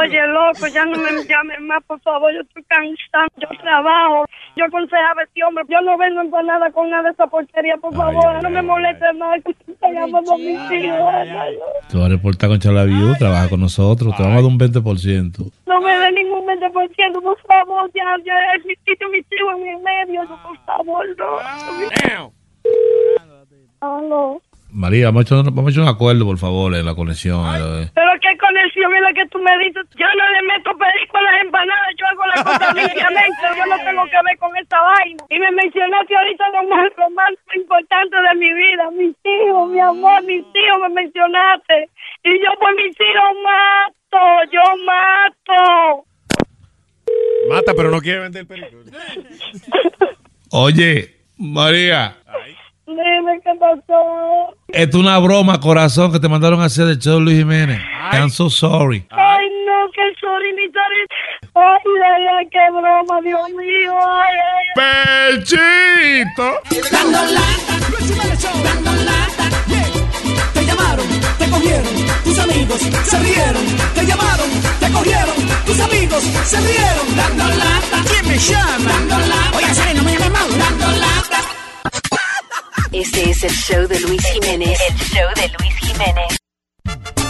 Oye, 0.00 0.26
loco, 0.26 0.66
ya 0.66 0.84
no 0.84 0.98
me 0.98 1.24
llames 1.28 1.60
más, 1.60 1.82
por 1.84 2.00
favor. 2.00 2.32
Yo 2.34 2.40
estoy 2.40 2.62
cansado. 2.64 3.28
Yo 3.36 3.48
trabajo. 3.62 4.26
Yo 4.56 4.64
aconsejaba 4.66 5.20
a 5.22 5.24
este 5.24 5.42
hombre. 5.44 5.64
Yo 5.68 5.80
no 5.80 5.96
vendo 5.96 6.20
empanada 6.20 6.70
con 6.72 6.90
nada 6.90 7.04
de 7.04 7.10
esa 7.10 7.26
porquería, 7.28 7.76
por 7.78 7.94
favor. 7.94 8.42
no 8.42 8.50
me 8.50 8.60
molestes 8.60 9.14
más. 9.16 9.40
Llamando 9.80 10.34
a 10.34 10.36
mis 10.36 10.70
hijos. 10.72 10.98
Vas 10.98 11.94
a 11.94 12.08
reportar 12.08 12.48
con 12.50 12.58
Charla 12.58 12.84
View, 12.84 13.14
trabaja 13.18 13.48
con 13.48 13.60
nosotros. 13.60 14.14
Te 14.16 14.22
vamos 14.22 14.38
a 14.38 14.42
dar 14.42 14.50
un 14.50 14.58
20%. 14.58 15.52
No 15.66 15.80
me 15.80 15.96
dé 15.96 16.12
ningún 16.12 16.44
20%, 16.46 17.22
por 17.22 17.38
favor. 17.42 17.90
Ya, 17.94 18.16
ya 18.24 18.34
necesito 18.58 19.08
mis 19.08 19.24
hijos 19.32 19.54
en 19.60 19.68
el 19.68 19.78
medio. 19.82 20.22
Por 20.42 20.58
favor, 20.66 21.06
no. 21.16 22.32
Aló. 23.80 24.42
María, 24.72 25.06
vamos 25.12 25.20
a, 25.20 25.34
echar, 25.36 25.44
vamos 25.52 25.68
a 25.68 25.70
echar 25.70 25.82
un 25.84 25.88
acuerdo, 25.90 26.24
por 26.24 26.38
favor, 26.38 26.74
en 26.74 26.86
la 26.86 26.94
conexión. 26.94 27.44
eh. 27.44 27.90
Pero 27.92 28.10
qué 28.24 28.32
conexión 28.40 28.88
es 28.96 29.02
la 29.02 29.12
que 29.12 29.28
tú 29.28 29.38
me 29.38 29.52
dices. 29.60 29.84
Yo 30.00 30.06
no 30.16 30.24
le 30.32 30.42
meto 30.48 30.70
perico 30.80 31.18
a 31.18 31.22
las 31.22 31.42
empanadas, 31.44 31.92
yo 32.00 32.06
hago 32.08 32.24
la 32.26 32.42
cosa 32.44 32.72
limpiamente. 32.72 33.42
Yo 33.56 33.66
no 33.66 33.76
tengo 33.84 34.04
que 34.08 34.16
ver 34.24 34.38
con 34.38 34.56
esta 34.56 34.80
vaina. 34.80 35.24
Y 35.28 35.38
me 35.38 35.50
mencionaste 35.52 36.16
ahorita 36.16 36.44
lo 36.56 36.68
más, 36.70 36.88
lo 36.96 37.10
más 37.10 37.30
importante 37.54 38.16
de 38.16 38.34
mi 38.40 38.52
vida. 38.54 38.90
Mis 38.96 39.14
hijos, 39.24 39.68
mi 39.70 39.80
amor, 39.80 40.22
mis 40.24 40.40
hijos 40.40 40.78
me 40.80 40.88
mencionaste. 40.88 41.90
Y 42.24 42.32
yo 42.40 42.50
por 42.58 42.74
mis 42.74 42.96
hijos 42.96 43.30
mato, 43.44 44.24
yo 44.50 44.62
mato. 44.88 46.04
Mata, 47.50 47.74
pero 47.76 47.90
no 47.90 48.00
quiere 48.00 48.20
vender 48.20 48.46
películas. 48.46 48.88
Oye, 50.50 51.16
María, 51.36 52.16
Dime 52.86 53.40
qué 53.42 53.52
pasó. 53.58 54.54
Esto 54.72 54.98
es 54.98 55.02
una 55.02 55.18
broma, 55.18 55.60
corazón, 55.60 56.12
que 56.12 56.18
te 56.18 56.28
mandaron 56.28 56.60
a 56.60 56.64
hacer 56.64 56.86
del 56.86 56.98
show 56.98 57.18
de 57.18 57.20
Luis 57.20 57.38
Jiménez. 57.38 57.80
I'm 58.12 58.30
so 58.30 58.48
sorry. 58.50 59.06
Ay, 59.10 59.46
no, 59.66 59.90
que 59.92 60.02
sorry, 60.20 60.52
ni 60.52 60.66
sorry. 60.72 61.06
Ay, 61.54 61.80
ay, 62.14 62.26
ay, 62.38 62.48
qué 62.50 62.70
broma, 62.70 63.20
Dios 63.22 63.50
mío. 63.50 63.92
Ay, 63.96 64.34
ay, 64.56 64.66
ay. 64.76 65.38
¡Pechito! 65.38 66.60
Dando 66.90 67.22
lata, 67.32 67.74
dando 68.64 68.92
lata, 69.04 69.44
yeah. 69.68 69.84
Te 70.54 70.64
llamaron, 70.64 71.06
te 71.38 71.50
cogieron, 71.50 71.94
tus 72.24 72.38
amigos 72.38 72.80
se 72.80 73.18
rieron. 73.18 73.66
Te 73.94 74.06
llamaron, 74.06 74.50
te 74.80 74.90
cogieron, 74.90 75.36
tus 75.66 75.80
amigos 75.80 76.22
se 76.22 76.60
rieron. 76.60 77.16
Dando 77.16 77.44
lata, 77.48 78.02
¿quién 78.10 78.28
me 78.28 78.38
llama? 78.38 78.90
Dando 78.90 79.18
lata, 79.18 79.56
oye, 79.56 79.74
Sari, 79.74 79.94
no 79.94 80.02
me 80.02 80.12
llames 80.12 80.30
mal. 80.30 80.58
Dando 80.58 80.86
lata. 81.00 81.41
Este 82.92 83.30
es 83.30 83.42
el 83.42 83.50
show 83.50 83.88
de 83.88 83.98
Luis 84.00 84.22
Jiménez. 84.26 84.78
El 84.90 84.96
show 84.98 85.28
de 85.34 85.48
Luis 85.58 85.74
Jiménez. 85.76 87.21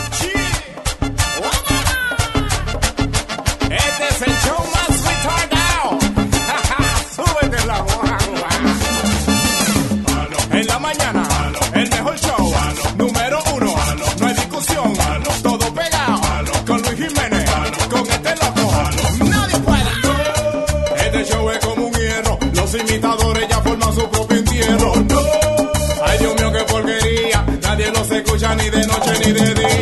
Ni 28.63 28.71
de 28.71 28.87
noche 28.87 29.13
ni 29.25 29.33
de 29.33 29.55
día. 29.55 29.82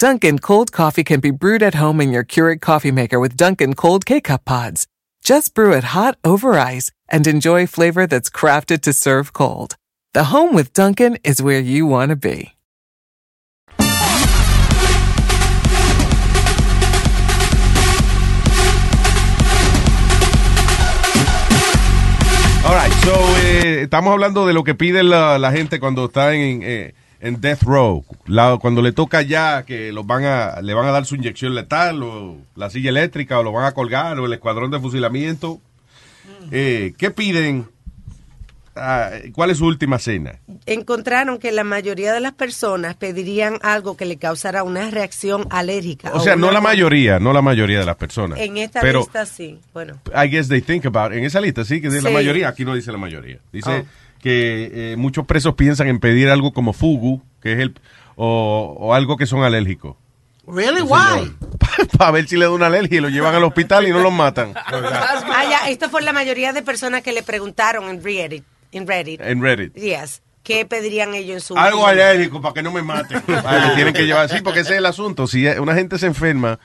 Dunkin' 0.00 0.38
cold 0.38 0.72
coffee 0.72 1.04
can 1.04 1.20
be 1.20 1.30
brewed 1.30 1.62
at 1.62 1.74
home 1.74 2.00
in 2.00 2.10
your 2.10 2.24
Keurig 2.24 2.62
coffee 2.62 2.90
maker 2.90 3.20
with 3.20 3.36
Dunkin' 3.36 3.74
cold 3.74 4.06
K-cup 4.06 4.46
pods. 4.46 4.86
Just 5.22 5.52
brew 5.52 5.74
it 5.74 5.92
hot 5.92 6.16
over 6.24 6.54
ice 6.54 6.90
and 7.10 7.26
enjoy 7.26 7.66
flavor 7.66 8.06
that's 8.06 8.30
crafted 8.30 8.80
to 8.80 8.94
serve 8.94 9.34
cold. 9.34 9.76
The 10.14 10.32
home 10.32 10.54
with 10.54 10.72
Dunkin' 10.72 11.18
is 11.22 11.42
where 11.42 11.60
you 11.60 11.84
want 11.84 12.08
to 12.08 12.16
be. 12.16 12.54
All 22.64 22.74
right, 22.74 22.92
so, 23.04 23.14
eh, 23.44 23.82
estamos 23.82 24.14
hablando 24.14 24.46
de 24.46 24.54
lo 24.54 24.64
que 24.64 24.74
pide 24.74 25.02
la, 25.02 25.36
la 25.36 25.52
gente 25.52 25.78
cuando 25.78 26.06
está 26.06 26.32
en, 26.32 26.62
eh, 26.62 26.94
en 27.20 27.40
death 27.40 27.62
row. 27.62 28.04
La- 28.26 28.58
cuando 28.60 28.82
le 28.82 28.92
toca 28.92 29.22
ya 29.22 29.64
que 29.64 29.92
los 29.92 30.06
van 30.06 30.24
a, 30.24 30.60
le 30.62 30.74
van 30.74 30.86
a 30.86 30.90
dar 30.90 31.04
su 31.06 31.14
inyección 31.16 31.54
letal 31.54 32.02
o 32.02 32.36
la 32.56 32.70
silla 32.70 32.90
eléctrica 32.90 33.38
o 33.38 33.42
lo 33.42 33.52
van 33.52 33.66
a 33.66 33.72
colgar 33.72 34.18
o 34.18 34.26
el 34.26 34.32
escuadrón 34.32 34.70
de 34.70 34.80
fusilamiento. 34.80 35.60
Eh, 36.50 36.94
¿Qué 36.96 37.10
piden? 37.10 37.68
Ah, 38.76 39.10
¿Cuál 39.34 39.50
es 39.50 39.58
su 39.58 39.66
última 39.66 39.98
cena? 39.98 40.38
Encontraron 40.64 41.38
que 41.38 41.50
la 41.52 41.64
mayoría 41.64 42.12
de 42.14 42.20
las 42.20 42.32
personas 42.32 42.94
pedirían 42.94 43.58
algo 43.62 43.96
que 43.96 44.06
le 44.06 44.16
causara 44.16 44.62
una 44.62 44.90
reacción 44.90 45.46
alérgica. 45.50 46.12
O 46.14 46.20
sea, 46.20 46.36
no 46.36 46.50
la 46.52 46.60
mayoría, 46.60 47.18
no 47.18 47.32
la 47.32 47.42
mayoría 47.42 47.80
de 47.80 47.84
las 47.84 47.96
personas. 47.96 48.38
En 48.38 48.56
esta 48.56 48.80
pero, 48.80 49.00
lista 49.00 49.26
sí. 49.26 49.58
Bueno. 49.74 49.98
I 50.14 50.28
guess 50.30 50.48
they 50.48 50.62
think 50.62 50.86
about, 50.86 51.12
en 51.12 51.24
esa 51.24 51.40
lista 51.40 51.64
sí, 51.64 51.80
que 51.80 51.88
dice 51.90 52.00
la 52.02 52.10
mayoría, 52.10 52.48
aquí 52.48 52.64
no 52.64 52.74
dice 52.74 52.92
la 52.92 52.98
mayoría. 52.98 53.38
Dice 53.52 53.70
Oh. 53.70 53.84
Que 54.20 54.92
eh, 54.92 54.96
muchos 54.96 55.26
presos 55.26 55.54
piensan 55.54 55.88
en 55.88 55.98
pedir 55.98 56.28
algo 56.28 56.52
como 56.52 56.72
fugu, 56.72 57.22
que 57.42 57.52
es 57.54 57.58
el, 57.60 57.74
o, 58.16 58.76
o 58.78 58.94
algo 58.94 59.16
que 59.16 59.26
son 59.26 59.42
alérgicos. 59.42 59.96
Really? 60.46 60.82
Why? 60.82 61.32
Para 61.98 62.10
ver 62.10 62.28
si 62.28 62.36
le 62.36 62.44
da 62.44 62.50
una 62.50 62.66
alergia 62.66 62.98
y 62.98 63.00
lo 63.00 63.08
llevan 63.08 63.34
al 63.34 63.44
hospital 63.44 63.86
y 63.86 63.90
no 63.90 64.00
los 64.00 64.12
matan. 64.12 64.54
Ah, 65.32 65.44
ya, 65.48 65.68
esto 65.70 65.88
fue 65.88 66.02
la 66.02 66.12
mayoría 66.12 66.52
de 66.52 66.62
personas 66.62 67.02
que 67.02 67.12
le 67.12 67.22
preguntaron 67.22 67.88
en 67.88 68.02
Reddit. 68.02 68.44
En 68.72 68.86
Reddit. 68.86 69.20
En 69.20 69.42
Reddit. 69.42 69.74
Yes. 69.74 70.22
¿Qué 70.42 70.64
pedirían 70.64 71.14
ellos 71.14 71.34
en 71.34 71.40
su 71.40 71.56
Algo 71.56 71.86
alérgico 71.86 72.40
para 72.40 72.54
que 72.54 72.62
no 72.62 72.72
me 72.72 72.82
maten. 72.82 73.22
Ah, 73.28 73.68
que 73.68 73.74
tienen 73.76 73.94
que 73.94 74.06
llevar. 74.06 74.28
Sí, 74.28 74.40
porque 74.42 74.60
ese 74.60 74.72
es 74.72 74.78
el 74.78 74.86
asunto. 74.86 75.26
Si 75.26 75.46
una 75.46 75.74
gente 75.74 75.98
se 75.98 76.06
enferma 76.06 76.58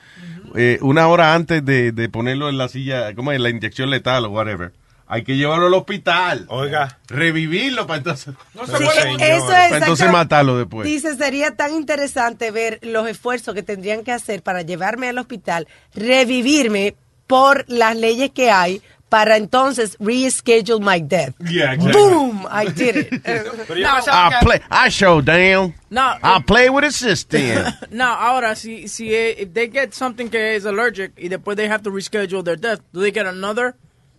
eh, 0.54 0.78
una 0.82 1.08
hora 1.08 1.34
antes 1.34 1.64
de, 1.64 1.92
de 1.92 2.08
ponerlo 2.08 2.48
en 2.48 2.58
la 2.58 2.68
silla, 2.68 3.14
como 3.14 3.32
en 3.32 3.42
la 3.42 3.50
inyección 3.50 3.90
letal 3.90 4.24
o 4.24 4.30
whatever, 4.30 4.72
hay 5.08 5.22
que 5.22 5.36
llevarlo 5.36 5.66
al 5.66 5.74
hospital. 5.74 6.46
Oiga. 6.48 6.98
Revivirlo 7.08 7.86
para 7.86 7.98
entonces. 7.98 8.34
Sí, 8.54 8.84
eso 9.20 9.52
es 9.52 9.70
Para 9.70 9.76
entonces 9.78 10.10
matarlo 10.10 10.58
después. 10.58 10.86
Dice, 10.86 11.14
sería 11.16 11.54
tan 11.54 11.74
interesante 11.74 12.50
ver 12.50 12.80
los 12.82 13.08
esfuerzos 13.08 13.54
que 13.54 13.62
tendrían 13.62 14.02
que 14.02 14.12
hacer 14.12 14.42
para 14.42 14.62
llevarme 14.62 15.08
al 15.08 15.18
hospital, 15.18 15.68
revivirme 15.94 16.96
por 17.26 17.64
las 17.68 17.96
leyes 17.96 18.30
que 18.30 18.50
hay 18.50 18.82
para 19.08 19.36
entonces 19.36 19.96
reschedule 20.00 20.80
my 20.80 21.00
death. 21.00 21.34
Yeah, 21.38 21.74
exactly. 21.74 21.92
Boom, 21.92 22.46
I 22.50 22.66
did 22.66 22.96
it. 22.96 23.12
I 23.26 24.38
play, 24.42 24.60
I 24.68 24.88
show 24.90 25.20
down. 25.20 25.74
No. 25.90 26.16
I 26.22 26.42
play 26.44 26.68
with 26.68 26.84
a 26.84 26.90
system. 26.90 27.64
No, 27.90 28.04
ahora, 28.04 28.56
si, 28.56 28.88
si 28.88 29.14
eh, 29.14 29.36
if 29.38 29.54
they 29.54 29.68
get 29.68 29.94
something 29.94 30.28
que 30.28 30.56
is 30.56 30.66
allergic 30.66 31.12
y 31.16 31.28
después 31.28 31.56
they 31.56 31.68
have 31.68 31.82
to 31.82 31.90
reschedule 31.90 32.42
their 32.42 32.56
death, 32.56 32.80
do 32.92 33.00
they 33.00 33.12
get 33.12 33.26
another 33.26 33.74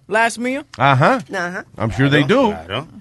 last 0.08 0.38
meal? 0.38 0.66
Ajá. 0.78 1.20
Ajá. 1.34 1.66
I'm 1.78 1.92
sure 1.92 2.10
they 2.10 2.24
do. 2.24 2.54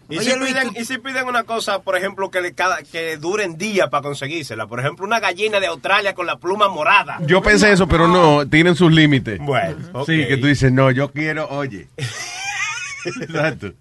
Y, 0.09 0.19
Oye, 0.19 0.31
si 0.31 0.39
Luis, 0.39 0.53
piden, 0.53 0.73
y 0.77 0.85
si 0.85 0.99
piden 0.99 1.27
una 1.27 1.45
cosa, 1.45 1.81
por 1.81 1.97
ejemplo, 1.97 2.31
que, 2.31 2.41
le 2.41 2.55
cada, 2.55 2.83
que 2.83 3.17
duren 3.17 3.57
días 3.57 3.89
para 3.89 4.03
conseguírsela. 4.03 4.67
Por 4.67 4.81
ejemplo, 4.81 5.05
una 5.05 5.19
gallina 5.21 5.59
de 5.59 5.67
Australia 5.67 6.15
con 6.15 6.27
la 6.27 6.37
pluma 6.37 6.69
morada. 6.69 7.19
Yo 7.27 7.43
pensé 7.43 7.73
eso, 7.73 7.89
pero 7.89 8.07
no, 8.07 8.47
tienen 8.49 8.77
sus 8.77 8.93
límites. 8.93 9.39
Bueno, 9.41 10.05
Sí, 10.05 10.27
que 10.27 10.37
tú 10.37 10.47
dices, 10.47 10.71
no, 10.73 10.91
yo 10.91 11.11
quiero, 11.11 11.49
oye. 11.49 11.89
Exacto. 13.21 13.73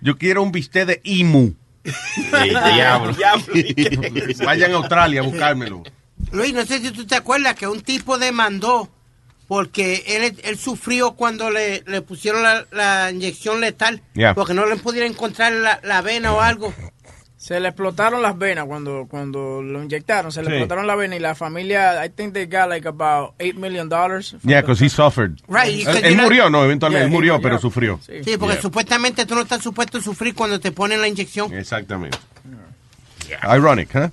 Yo 0.00 0.16
quiero 0.16 0.42
un 0.42 0.52
bistec 0.52 0.86
de 0.86 1.00
imu. 1.04 1.54
diablo. 2.74 3.16
Vayan 4.44 4.72
a 4.72 4.76
Australia 4.76 5.20
a 5.20 5.24
buscármelo. 5.24 5.82
Luis, 6.32 6.52
no 6.52 6.64
sé 6.66 6.80
si 6.80 6.90
tú 6.90 7.06
te 7.06 7.14
acuerdas 7.14 7.54
que 7.54 7.66
un 7.66 7.80
tipo 7.80 8.18
demandó 8.18 8.88
porque 9.48 10.04
él, 10.06 10.38
él 10.44 10.58
sufrió 10.58 11.12
cuando 11.12 11.50
le, 11.50 11.82
le 11.86 12.02
pusieron 12.02 12.42
la, 12.42 12.66
la 12.70 13.10
inyección 13.10 13.60
letal 13.60 14.02
Yeah. 14.14 14.34
porque 14.34 14.54
no 14.54 14.66
le 14.66 14.76
pudieron 14.76 15.10
encontrar 15.10 15.52
la, 15.52 15.80
la 15.82 16.02
vena 16.02 16.32
o 16.34 16.40
algo. 16.40 16.72
Se 17.38 17.60
le 17.60 17.68
explotaron 17.68 18.20
las 18.20 18.36
venas 18.36 18.66
cuando, 18.66 19.06
cuando 19.08 19.62
lo 19.62 19.82
inyectaron. 19.82 20.32
Se 20.32 20.42
le 20.42 20.48
Sí. 20.48 20.52
explotaron 20.54 20.86
la 20.88 20.96
vena 20.96 21.14
y 21.16 21.20
la 21.20 21.34
familia, 21.36 22.04
I 22.04 22.10
think 22.10 22.34
they 22.34 22.46
got 22.46 22.68
like 22.68 22.86
about 22.86 23.34
8 23.40 23.54
million 23.56 23.88
dollars. 23.88 24.36
Yeah, 24.42 24.60
because 24.60 24.84
he 24.84 24.88
suffered. 24.90 25.40
Right, 25.48 25.86
Él, 25.86 26.04
él 26.04 26.16
murió, 26.16 26.50
no, 26.50 26.64
eventualmente 26.64 26.98
Yeah, 27.02 27.06
él 27.06 27.10
murió, 27.12 27.34
yeah. 27.34 27.42
pero 27.42 27.58
sufrió. 27.60 28.00
Sí, 28.04 28.36
porque 28.36 28.54
Yeah. 28.54 28.60
supuestamente 28.62 29.24
tú 29.24 29.34
no 29.36 29.42
estás 29.42 29.62
supuesto 29.62 29.98
a 29.98 30.00
sufrir 30.02 30.34
cuando 30.34 30.58
te 30.60 30.72
ponen 30.72 31.00
la 31.00 31.06
inyección. 31.08 31.54
Exactamente. 31.54 32.18
Ironic, 33.56 33.94
¿eh? 33.94 34.10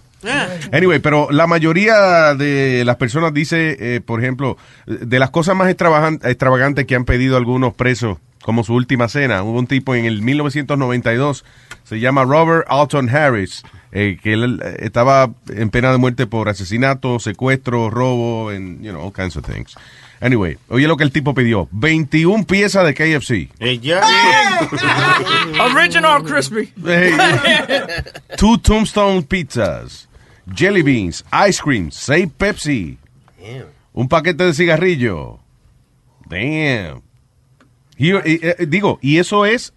Anyway, 0.71 0.99
pero 0.99 1.27
la 1.31 1.45
mayoría 1.45 2.33
de 2.33 2.83
las 2.85 2.95
personas 2.95 3.33
dice, 3.33 3.77
eh, 3.79 4.01
por 4.01 4.19
ejemplo, 4.21 4.57
de 4.87 5.19
las 5.19 5.29
cosas 5.29 5.55
más 5.55 5.67
extravagan- 5.69 6.19
extravagantes 6.23 6.85
que 6.85 6.95
han 6.95 7.05
pedido 7.05 7.37
algunos 7.37 7.73
presos, 7.75 8.17
como 8.41 8.63
su 8.63 8.73
última 8.73 9.07
cena, 9.07 9.43
hubo 9.43 9.59
un 9.59 9.67
tipo 9.67 9.93
en 9.95 10.05
el 10.05 10.21
1992, 10.21 11.45
se 11.83 11.99
llama 11.99 12.23
Robert 12.23 12.65
Alton 12.69 13.09
Harris, 13.09 13.63
eh, 13.91 14.17
que 14.21 14.33
él 14.33 14.61
eh, 14.63 14.77
estaba 14.79 15.29
en 15.49 15.69
pena 15.69 15.91
de 15.91 15.97
muerte 15.99 16.25
por 16.27 16.49
asesinato, 16.49 17.19
secuestro, 17.19 17.89
robo, 17.89 18.49
and, 18.49 18.83
you 18.83 18.91
know, 18.91 19.01
all 19.03 19.13
kinds 19.13 19.35
of 19.35 19.45
things. 19.45 19.75
Anyway, 20.21 20.57
oye 20.69 20.87
lo 20.87 20.97
que 20.97 21.03
el 21.03 21.11
tipo 21.11 21.33
pidió, 21.33 21.67
21 21.71 22.45
piezas 22.45 22.85
de 22.85 22.93
KFC. 22.93 23.49
Original 25.59 26.23
crispy. 26.23 26.71
Two 28.37 28.57
Tombstone 28.57 29.23
pizzas, 29.23 30.07
jelly 30.55 30.81
beans, 30.81 31.23
ice 31.47 31.61
cream, 31.61 31.91
seis 31.91 32.27
Pepsi, 32.37 32.97
un 33.93 34.07
paquete 34.07 34.45
de 34.45 34.53
cigarrillo. 34.53 35.39
Damn. 36.27 37.01
Y, 37.97 38.11
y, 38.11 38.39
eh, 38.41 38.65
digo, 38.67 38.99
y 39.01 39.19
eso 39.19 39.45
es 39.45 39.73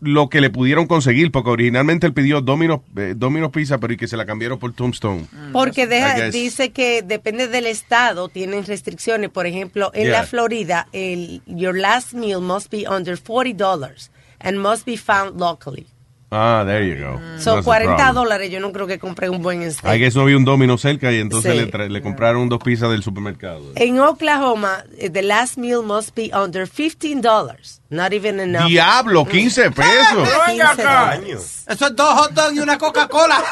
lo 0.00 0.28
que 0.28 0.40
le 0.40 0.50
pudieron 0.50 0.86
conseguir, 0.86 1.30
porque 1.32 1.50
originalmente 1.50 2.06
él 2.06 2.12
pidió 2.14 2.40
Domino's, 2.40 2.80
eh, 2.96 3.14
Domino's 3.16 3.50
Pizza, 3.50 3.78
pero 3.78 3.92
y 3.92 3.96
que 3.96 4.06
se 4.08 4.16
la 4.16 4.26
cambiaron 4.26 4.58
por 4.58 4.72
Tombstone. 4.72 5.26
Porque 5.52 5.82
I 5.82 5.86
deja, 5.86 6.30
dice 6.30 6.70
que 6.70 7.02
depende 7.02 7.48
del 7.48 7.66
estado, 7.66 8.28
tienen 8.28 8.64
restricciones. 8.64 9.30
Por 9.30 9.46
ejemplo, 9.46 9.90
en 9.94 10.06
Yeah. 10.08 10.20
la 10.20 10.26
Florida, 10.26 10.88
el, 10.92 11.42
your 11.46 11.76
last 11.76 12.12
meal 12.14 12.40
must 12.40 12.70
be 12.70 12.84
under 12.88 13.16
$40 13.18 14.10
and 14.40 14.58
must 14.58 14.86
be 14.86 14.96
found 14.96 15.38
locally. 15.40 15.86
Ah, 16.32 16.62
there 16.64 16.86
you 16.86 16.94
go. 16.94 17.18
Son 17.38 17.56
That's 17.56 17.56
the 17.56 17.62
40 17.64 17.96
problem. 17.96 18.14
dólares. 18.14 18.50
Yo 18.52 18.60
no 18.60 18.70
creo 18.70 18.86
que 18.86 18.98
compré 19.00 19.28
un 19.28 19.42
buen 19.42 19.68
steak. 19.72 19.92
I 19.94 19.98
guess 19.98 20.14
no 20.14 20.22
había 20.22 20.36
un 20.36 20.44
Domino 20.44 20.78
cerca 20.78 21.10
y 21.10 21.18
entonces 21.18 21.52
Sí. 21.52 21.70
le, 21.72 21.88
le 21.88 22.02
compraron 22.02 22.48
dos 22.48 22.60
pizzas 22.62 22.88
del 22.90 23.02
supermercado. 23.02 23.72
En 23.74 23.98
Oklahoma, 23.98 24.84
eh, 24.96 25.10
the 25.10 25.22
last 25.22 25.56
meal 25.58 25.82
must 25.82 26.14
be 26.14 26.30
under 26.32 26.68
$15. 26.68 27.80
Not 27.90 28.12
even 28.12 28.38
enough. 28.38 28.68
Diablo, 28.68 29.24
15 29.26 29.72
pesos. 29.72 30.28
Venga 30.46 30.70
acá. 30.70 31.16
Eso 31.26 31.86
es 31.86 31.96
dos 31.96 32.14
hot 32.14 32.30
dogs 32.32 32.54
y 32.54 32.60
una 32.60 32.78
Coca-Cola. 32.78 33.42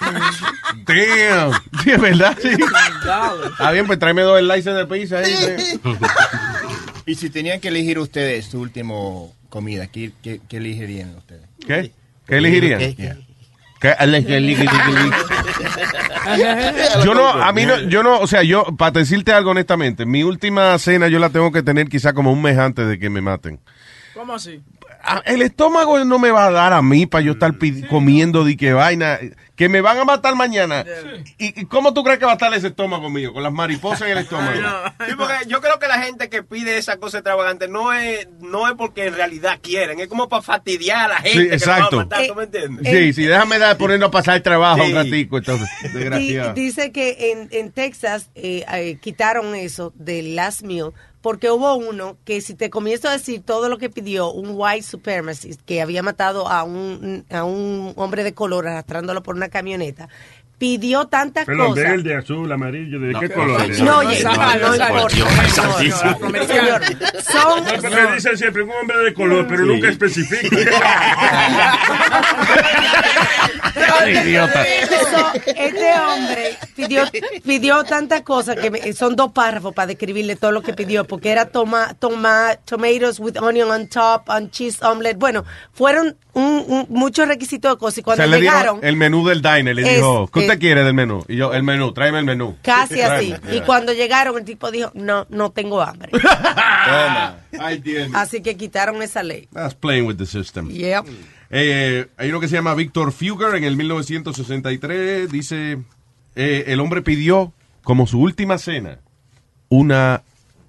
Damn. 0.86 1.52
Sí, 1.82 1.90
es 1.90 2.00
verdad, 2.00 2.36
sí. 2.40 2.50
Está 3.50 3.70
bien, 3.70 3.86
pues 3.86 3.98
tráeme 3.98 4.22
dos 4.22 4.40
slices 4.40 4.74
de 4.76 4.86
pizza 4.86 5.18
ahí. 5.18 5.34
sí. 5.34 5.80
Y 7.06 7.16
si 7.16 7.28
tenían 7.28 7.60
que 7.60 7.68
elegir 7.68 7.98
ustedes 7.98 8.46
su 8.46 8.60
último 8.60 9.34
comida, 9.54 9.86
¿qué, 9.86 10.10
qué, 10.20 10.40
qué 10.48 10.56
elegirían 10.56 11.14
ustedes? 11.14 11.42
¿Qué? 11.64 11.92
¿Qué 12.26 12.38
elegirían? 12.38 12.80
Yo 17.04 17.14
no, 17.14 17.28
a 17.28 17.52
mí 17.52 17.64
no, 17.64 17.78
yo 17.82 18.02
no, 18.02 18.18
o 18.18 18.26
sea, 18.26 18.42
yo, 18.42 18.64
para 18.76 18.90
decirte 18.90 19.32
algo 19.32 19.52
honestamente, 19.52 20.06
mi 20.06 20.24
última 20.24 20.76
cena 20.80 21.06
yo 21.06 21.20
la 21.20 21.30
tengo 21.30 21.52
que 21.52 21.62
tener 21.62 21.88
quizá 21.88 22.14
como 22.14 22.32
un 22.32 22.42
mes 22.42 22.58
antes 22.58 22.88
de 22.88 22.98
que 22.98 23.08
me 23.10 23.20
maten. 23.20 23.60
¿Cómo 24.12 24.32
así? 24.32 24.60
Ah, 25.04 25.22
El 25.24 25.40
estómago 25.40 26.04
no 26.04 26.18
me 26.18 26.32
va 26.32 26.46
a 26.46 26.50
dar 26.50 26.72
a 26.72 26.82
mí 26.82 27.06
para 27.06 27.22
yo 27.22 27.32
estar 27.34 27.54
comiendo 27.88 28.42
de 28.42 28.56
qué 28.56 28.72
vaina, 28.72 29.20
que 29.56 29.68
me 29.68 29.80
van 29.80 29.98
a 29.98 30.04
matar 30.04 30.34
mañana. 30.34 30.84
¿Y, 31.38 31.60
y 31.60 31.64
cómo 31.66 31.94
tú 31.94 32.02
crees 32.02 32.18
que 32.18 32.24
va 32.24 32.32
a 32.32 32.34
estar 32.34 32.52
ese 32.54 32.68
estómago 32.68 33.08
mío? 33.08 33.32
Con 33.32 33.42
las 33.42 33.52
mariposas 33.52 34.02
en 34.02 34.16
el 34.16 34.18
estómago. 34.24 34.52
Sí, 35.06 35.14
porque 35.16 35.34
yo 35.46 35.60
creo 35.60 35.78
que 35.78 35.86
la 35.86 36.02
gente 36.02 36.28
que 36.28 36.42
pide 36.42 36.76
esa 36.76 36.96
cosa 36.96 37.18
extravagante 37.18 37.68
no 37.68 37.92
es, 37.92 38.28
no 38.40 38.66
es 38.68 38.74
porque 38.74 39.06
en 39.06 39.14
realidad 39.14 39.60
quieren, 39.62 40.00
es 40.00 40.08
como 40.08 40.28
para 40.28 40.42
fastidiar 40.42 41.06
a 41.10 41.14
la 41.14 41.16
gente. 41.20 41.30
Sí, 41.30 41.36
que 41.36 41.42
lo 41.44 41.48
va 41.48 41.52
a 41.52 41.78
exacto. 41.78 41.96
matar, 41.98 42.26
¿tú 42.26 42.34
me 42.34 42.42
entiendes? 42.44 42.88
Sí, 42.92 43.12
sí, 43.12 43.22
déjame 43.26 43.58
dar, 43.58 43.76
ponernos 43.76 44.08
a 44.08 44.10
pasar 44.10 44.36
el 44.36 44.42
trabajo 44.42 44.82
Sí. 44.84 44.90
un 44.90 44.94
ratico, 44.96 45.38
entonces, 45.38 45.68
desgraciado. 45.92 46.54
dice 46.54 46.90
que 46.92 47.32
en, 47.32 47.48
en 47.52 47.70
Texas 47.70 48.30
eh, 48.34 48.64
eh, 48.72 48.98
quitaron 49.00 49.54
eso 49.54 49.92
del 49.96 50.34
last 50.36 50.62
meal 50.62 50.92
porque 51.24 51.50
hubo 51.50 51.74
uno 51.74 52.18
que 52.26 52.42
si 52.42 52.54
te 52.54 52.68
comienzo 52.68 53.08
a 53.08 53.12
decir 53.12 53.42
todo 53.42 53.70
lo 53.70 53.78
que 53.78 53.88
pidió 53.88 54.30
un 54.30 54.50
white 54.50 54.82
supremacist 54.82 55.58
que 55.62 55.80
había 55.80 56.02
matado 56.02 56.48
a 56.48 56.64
un, 56.64 57.24
a 57.30 57.44
un 57.44 57.94
hombre 57.96 58.24
de 58.24 58.34
color 58.34 58.68
arrastrándolo 58.68 59.22
por 59.22 59.34
una 59.34 59.48
camioneta, 59.48 60.10
pidió 60.58 61.06
tantas 61.06 61.44
Perdón, 61.46 61.70
cosas. 61.70 61.84
verde, 61.84 62.16
azul, 62.16 62.50
amarillo, 62.50 62.98
¿de 63.00 63.14
qué 63.18 63.28
color? 63.30 63.68
No, 63.80 64.02
no, 64.02 64.02
no 64.02 64.74
importa. 64.76 65.08
Señor, 66.46 66.82
son- 67.22 67.64
No, 67.64 67.72
porque 67.82 68.14
dicen 68.14 68.38
siempre 68.38 68.62
un 68.62 68.70
hombre 68.70 68.98
de 68.98 69.14
color, 69.14 69.46
pero 69.48 69.64
nunca 69.66 69.88
especifica. 69.88 70.56
Idiota. 74.06 74.62
Este 75.46 75.92
hombre 75.98 76.58
pidió, 76.76 77.04
pidió 77.44 77.84
tantas 77.84 78.22
cosas 78.22 78.56
que 78.56 78.70
me- 78.70 78.92
son 78.92 79.16
dos 79.16 79.32
párrafos 79.32 79.74
para 79.74 79.86
describirle 79.88 80.36
todo 80.36 80.52
lo 80.52 80.62
que 80.62 80.72
pidió, 80.74 81.04
porque 81.04 81.30
era 81.30 81.46
toma, 81.46 81.94
toma, 81.98 82.56
tomatoes 82.64 83.18
with 83.18 83.36
onion 83.40 83.70
on 83.70 83.86
top, 83.88 84.28
on 84.28 84.50
cheese 84.50 84.82
omelette. 84.84 85.18
Bueno, 85.18 85.44
fueron 85.72 86.16
un- 86.34 86.64
un- 86.66 86.86
muchos 86.90 87.26
requisitos 87.28 87.72
de 87.72 87.78
cosas 87.78 87.98
y 87.98 88.00
O 88.00 88.04
cuando 88.04 88.24
sea, 88.24 88.38
llegaron, 88.38 88.80
el 88.82 88.96
menú 88.96 89.26
del 89.26 89.40
diner, 89.40 89.74
le 89.74 89.82
Es- 89.82 89.96
dijo, 89.96 90.28
¿qué 90.32 90.40
usted 90.40 90.52
es- 90.54 90.58
quiere 90.58 90.84
del 90.84 90.94
menú? 90.94 91.24
Y 91.28 91.36
yo, 91.36 91.54
el 91.54 91.62
menú, 91.62 91.92
tráeme 91.92 92.18
el 92.18 92.24
menú. 92.24 92.56
casi 92.62 93.00
así. 93.00 93.34
Y 93.52 93.60
cuando 93.60 93.92
llegaron, 93.92 94.36
el 94.38 94.44
tipo 94.44 94.70
dijo, 94.70 94.90
no, 94.94 95.26
no 95.30 95.50
tengo 95.50 95.80
hambre. 95.80 96.10
Ay, 97.58 97.78
Dios. 97.78 98.10
Así 98.14 98.42
que 98.42 98.56
quitaron 98.56 99.02
esa 99.02 99.22
ley. 99.22 99.48
That's 99.52 99.74
playing 99.74 100.06
with 100.06 100.16
the 100.16 100.26
system. 100.26 100.68
Yep. 100.70 101.06
Eh, 101.50 102.06
hay 102.16 102.28
uno 102.30 102.40
que 102.40 102.48
se 102.48 102.54
llama 102.56 102.74
Victor 102.74 103.12
Fugger 103.12 103.54
en 103.54 103.64
el 103.64 103.76
1963. 103.76 105.30
Dice, 105.30 105.78
eh, 106.34 106.64
el 106.66 106.80
hombre 106.80 107.02
pidió 107.02 107.52
como 107.82 108.06
su 108.06 108.20
última 108.20 108.58
cena 108.58 108.98
una 109.68 110.22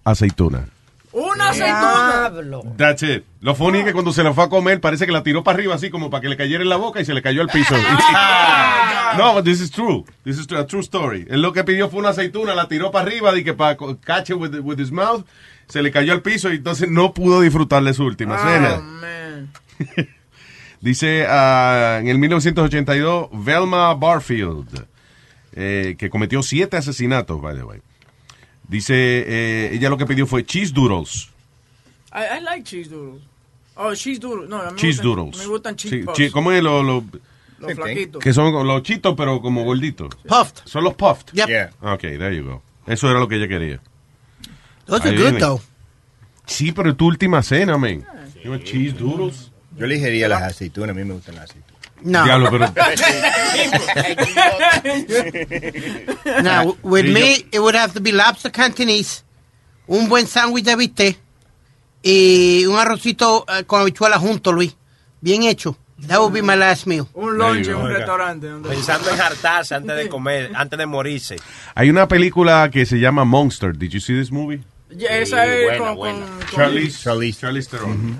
aceituna. 0.03 0.69
Una 1.15 1.51
aceituna. 1.51 2.29
That's 2.75 3.01
it. 3.03 3.23
Lo 3.39 3.55
funny 3.55 3.79
es 3.79 3.85
que 3.85 3.93
cuando 3.93 4.11
se 4.11 4.21
la 4.21 4.33
fue 4.33 4.43
a 4.43 4.49
comer 4.49 4.81
parece 4.81 5.05
que 5.05 5.13
la 5.13 5.23
tiró 5.23 5.45
para 5.45 5.57
arriba 5.57 5.73
así 5.73 5.89
como 5.89 6.09
para 6.09 6.19
que 6.19 6.27
le 6.27 6.35
cayera 6.35 6.61
en 6.61 6.67
la 6.67 6.75
boca 6.75 6.99
y 6.99 7.05
se 7.05 7.13
le 7.13 7.21
cayó 7.21 7.41
al 7.41 7.47
piso. 7.47 7.73
no, 9.17 9.33
but 9.33 9.45
this 9.45 9.61
is 9.61 9.71
true. 9.71 10.03
This 10.25 10.39
is 10.39 10.51
a 10.51 10.67
true 10.67 10.81
story. 10.81 11.25
Él 11.29 11.41
lo 11.41 11.53
que 11.53 11.63
pidió 11.63 11.89
fue 11.89 11.99
una 11.99 12.09
aceituna, 12.09 12.53
la 12.53 12.67
tiró 12.67 12.91
para 12.91 13.07
arriba 13.07 13.33
y 13.37 13.45
que 13.45 13.53
para 13.53 13.77
catch 14.03 14.31
it 14.31 14.35
with, 14.35 14.55
with 14.61 14.77
his 14.77 14.91
mouth, 14.91 15.25
se 15.69 15.81
le 15.81 15.89
cayó 15.89 16.11
al 16.11 16.21
piso 16.21 16.51
y 16.51 16.57
entonces 16.57 16.91
no 16.91 17.13
pudo 17.13 17.39
disfrutar 17.39 17.81
de 17.81 17.93
su 17.93 18.03
última 18.03 18.37
cena. 18.37 18.81
Dice 20.81 21.25
ah, 21.29 21.99
en 22.01 22.09
el 22.09 22.17
1982 22.17 23.29
Velma 23.31 23.93
Barfield, 23.93 24.85
eh, 25.53 25.95
que 25.97 26.09
cometió 26.09 26.43
siete 26.43 26.75
asesinatos, 26.75 27.41
by 27.41 27.55
the 27.55 27.63
way. 27.63 27.79
Dice, 28.67 28.93
eh, 28.95 29.69
ella 29.73 29.89
lo 29.89 29.97
que 29.97 30.05
pidió 30.05 30.25
fue 30.25 30.45
cheese 30.45 30.73
doodles. 30.73 31.29
I, 32.13 32.39
I 32.39 32.43
like 32.43 32.63
cheese 32.63 32.89
doodles. 32.89 33.21
Oh, 33.75 33.93
cheese 33.93 34.19
doodles. 34.19 34.49
No, 34.49 34.57
a 34.61 34.65
mí 34.67 34.71
me 34.73 34.77
Cheese 34.79 35.01
gustan- 35.01 35.15
doodles. 35.15 35.37
Me 35.37 35.45
gustan 35.47 35.75
cheese 35.75 35.95
Sí, 35.99 36.03
puffs. 36.05 36.31
¿Cómo 36.31 36.51
es 36.51 36.63
lo, 36.63 36.81
lo- 36.81 37.03
Los 37.59 37.73
flaquitos. 37.73 38.23
que 38.23 38.33
son 38.33 38.65
los 38.67 38.83
chitos 38.83 39.13
pero 39.17 39.41
como 39.41 39.63
gorditos? 39.63 40.15
Puffed. 40.27 40.61
Son 40.65 40.83
los 40.83 40.93
puffed. 40.95 41.33
Yep. 41.33 41.47
Yeah. 41.47 41.71
Ok, 41.81 42.01
there 42.01 42.35
you 42.35 42.43
go. 42.45 42.63
Eso 42.87 43.09
era 43.09 43.19
lo 43.19 43.27
que 43.27 43.35
ella 43.35 43.47
quería. 43.47 43.79
Those 44.85 45.09
are 45.09 45.17
good, 45.31 45.39
though. 45.39 45.61
Sí, 46.45 46.71
pero 46.71 46.95
tu 46.95 47.07
última 47.07 47.41
cena, 47.43 47.77
man. 47.77 48.05
You 48.43 48.51
want 48.51 48.63
cheese 48.63 48.93
doodles? 48.97 49.51
Yo 49.77 49.85
elegiría 49.85 50.27
las 50.29 50.43
aceitunas, 50.43 50.91
a 50.91 50.93
mí 50.93 51.03
me 51.03 51.15
gustan 51.15 51.35
las 51.35 51.45
aceitunas. 51.49 51.74
No. 52.05 52.23
Diablo, 52.23 52.51
pero... 52.51 52.71
Now, 56.43 56.75
with 56.83 57.05
me, 57.05 57.45
it 57.51 57.59
would 57.59 57.75
have 57.75 57.93
to 57.93 57.99
be 57.99 58.11
lobster 58.11 58.51
cantonese, 58.51 59.23
un 59.87 60.07
buen 60.07 60.27
sándwich 60.27 60.65
de 60.65 60.75
bistec 60.75 61.17
y 62.03 62.65
un 62.67 62.77
arrocito 62.77 63.45
eh, 63.47 63.63
con 63.65 63.81
habichuela 63.81 64.19
junto, 64.19 64.51
Luis. 64.51 64.75
Bien 65.21 65.43
hecho. 65.43 65.77
That 66.07 66.19
would 66.19 66.33
be 66.33 66.41
my 66.41 66.55
last 66.55 66.85
meal. 66.87 67.07
Un 67.13 67.37
lunch 67.37 67.67
en 67.67 67.75
un 67.75 67.87
restaurante. 67.89 68.47
Pensando 68.67 69.09
en 69.09 69.19
hartarse 69.21 69.73
antes 69.75 69.95
de 69.95 70.09
comer, 70.09 70.51
antes 70.53 70.77
de 70.77 70.85
morirse. 70.85 71.37
Hay 71.73 71.89
una 71.89 72.07
película 72.07 72.69
que 72.71 72.85
se 72.85 72.99
llama 72.99 73.23
Monster. 73.23 73.75
Did 73.75 73.89
you 73.91 73.99
see 73.99 74.13
this 74.19 74.31
movie? 74.31 74.61
Ya, 74.91 75.09
esa 75.17 75.45
es 75.45 75.63
buena, 75.65 75.77
con, 75.85 75.95
buena. 75.95 76.19
con- 76.19 76.37
con- 76.37 76.47
Charlize, 77.03 77.39
Charlize, 77.39 77.69
Theron. 77.69 78.17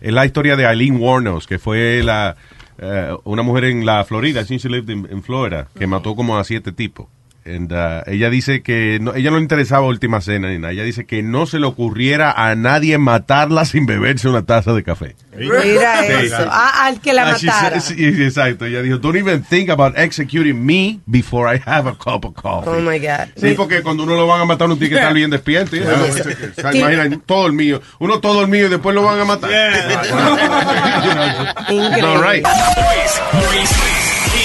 Es 0.00 0.12
la 0.12 0.24
historia 0.26 0.56
de 0.56 0.64
Eileen 0.64 0.96
Warnos, 0.96 1.46
que 1.46 1.58
fue 1.58 2.02
la 2.02 2.36
eh, 2.80 3.16
una 3.24 3.42
mujer 3.42 3.64
en 3.64 3.84
la 3.84 4.04
Florida, 4.04 4.42
she 4.42 4.68
lived 4.68 4.90
in, 4.90 5.06
in 5.10 5.22
Florida, 5.22 5.68
que 5.78 5.86
mató 5.86 6.16
como 6.16 6.38
a 6.38 6.44
siete 6.44 6.72
tipos. 6.72 7.06
And, 7.42 7.72
uh, 7.72 8.02
ella 8.06 8.28
dice 8.28 8.62
que 8.62 8.98
no, 9.00 9.14
ella 9.14 9.30
no 9.30 9.36
le 9.36 9.42
interesaba 9.42 9.86
Última 9.86 10.20
Cena 10.20 10.48
ni 10.50 10.58
nada. 10.58 10.72
Ella 10.72 10.84
dice 10.84 11.06
que 11.06 11.22
no 11.22 11.46
se 11.46 11.58
le 11.58 11.66
ocurriera 11.66 12.30
a 12.32 12.54
nadie 12.54 12.98
matarla 12.98 13.64
sin 13.64 13.86
beberse 13.86 14.28
una 14.28 14.44
taza 14.44 14.72
de 14.74 14.82
café. 14.82 15.16
Mira 15.36 16.02
Sí. 16.04 16.12
eso. 16.26 16.46
Ah, 16.50 16.84
al 16.86 17.00
que 17.00 17.14
la 17.14 17.22
Ah, 17.30 17.32
matara. 17.32 17.80
said- 17.80 17.96
sí, 17.96 18.22
exacto. 18.22 18.66
Ella 18.66 18.82
dijo, 18.82 18.98
don't 18.98 19.16
even 19.16 19.42
think 19.42 19.70
about 19.70 19.96
executing 19.98 20.64
me 20.66 21.00
before 21.06 21.48
I 21.54 21.60
have 21.64 21.88
a 21.88 21.94
cup 21.94 22.26
of 22.26 22.34
coffee. 22.34 22.68
Oh 22.70 22.80
my 22.80 22.98
God. 22.98 23.28
Sí, 23.36 23.54
porque 23.56 23.82
cuando 23.82 24.02
uno 24.02 24.16
lo 24.16 24.26
van 24.26 24.42
a 24.42 24.44
matar, 24.44 24.66
uno 24.66 24.76
tiene 24.76 24.90
que 24.90 24.96
estar 25.00 25.14
bien 25.14 25.30
despierto. 25.30 25.76
O 25.76 26.12
sea. 26.60 26.74
Imagina, 26.74 27.20
todo 27.24 27.46
el 27.46 27.54
mío. 27.54 27.80
Uno 28.00 28.20
todo 28.20 28.42
el 28.42 28.48
mío 28.48 28.66
y 28.66 28.68
después 28.68 28.94
lo 28.94 29.02
van 29.02 29.18
a 29.18 29.24
matar. 29.24 29.50
Increíble. 31.70 32.02
All 32.06 32.22
right. 32.22 32.44
Luis, 32.44 33.20
Luis 33.50 33.99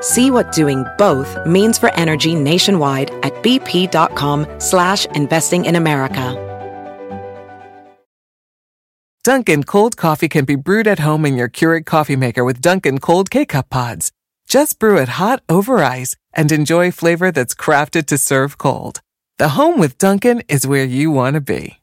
See 0.00 0.30
what 0.30 0.52
doing 0.52 0.84
both 0.96 1.36
means 1.46 1.78
for 1.78 1.92
energy 1.94 2.34
nationwide 2.34 3.10
at 3.22 3.34
bp.com 3.42 4.46
slash 4.58 5.06
investing 5.06 5.64
in 5.64 5.76
America. 5.76 6.46
Dunkin' 9.22 9.64
cold 9.64 9.98
coffee 9.98 10.28
can 10.28 10.46
be 10.46 10.54
brewed 10.54 10.86
at 10.86 11.00
home 11.00 11.26
in 11.26 11.36
your 11.36 11.50
Keurig 11.50 11.84
coffee 11.84 12.16
maker 12.16 12.42
with 12.42 12.62
Dunkin' 12.62 13.00
cold 13.00 13.30
K-Cup 13.30 13.68
pods. 13.68 14.12
Just 14.48 14.78
brew 14.78 14.96
it 14.96 15.10
hot 15.10 15.42
over 15.46 15.84
ice 15.84 16.16
and 16.32 16.50
enjoy 16.50 16.90
flavor 16.90 17.30
that's 17.30 17.54
crafted 17.54 18.06
to 18.06 18.16
serve 18.16 18.56
cold. 18.56 19.02
The 19.38 19.50
home 19.50 19.78
with 19.78 19.98
Dunkin' 19.98 20.42
is 20.48 20.66
where 20.66 20.84
you 20.84 21.10
want 21.10 21.34
to 21.34 21.42
be. 21.42 21.79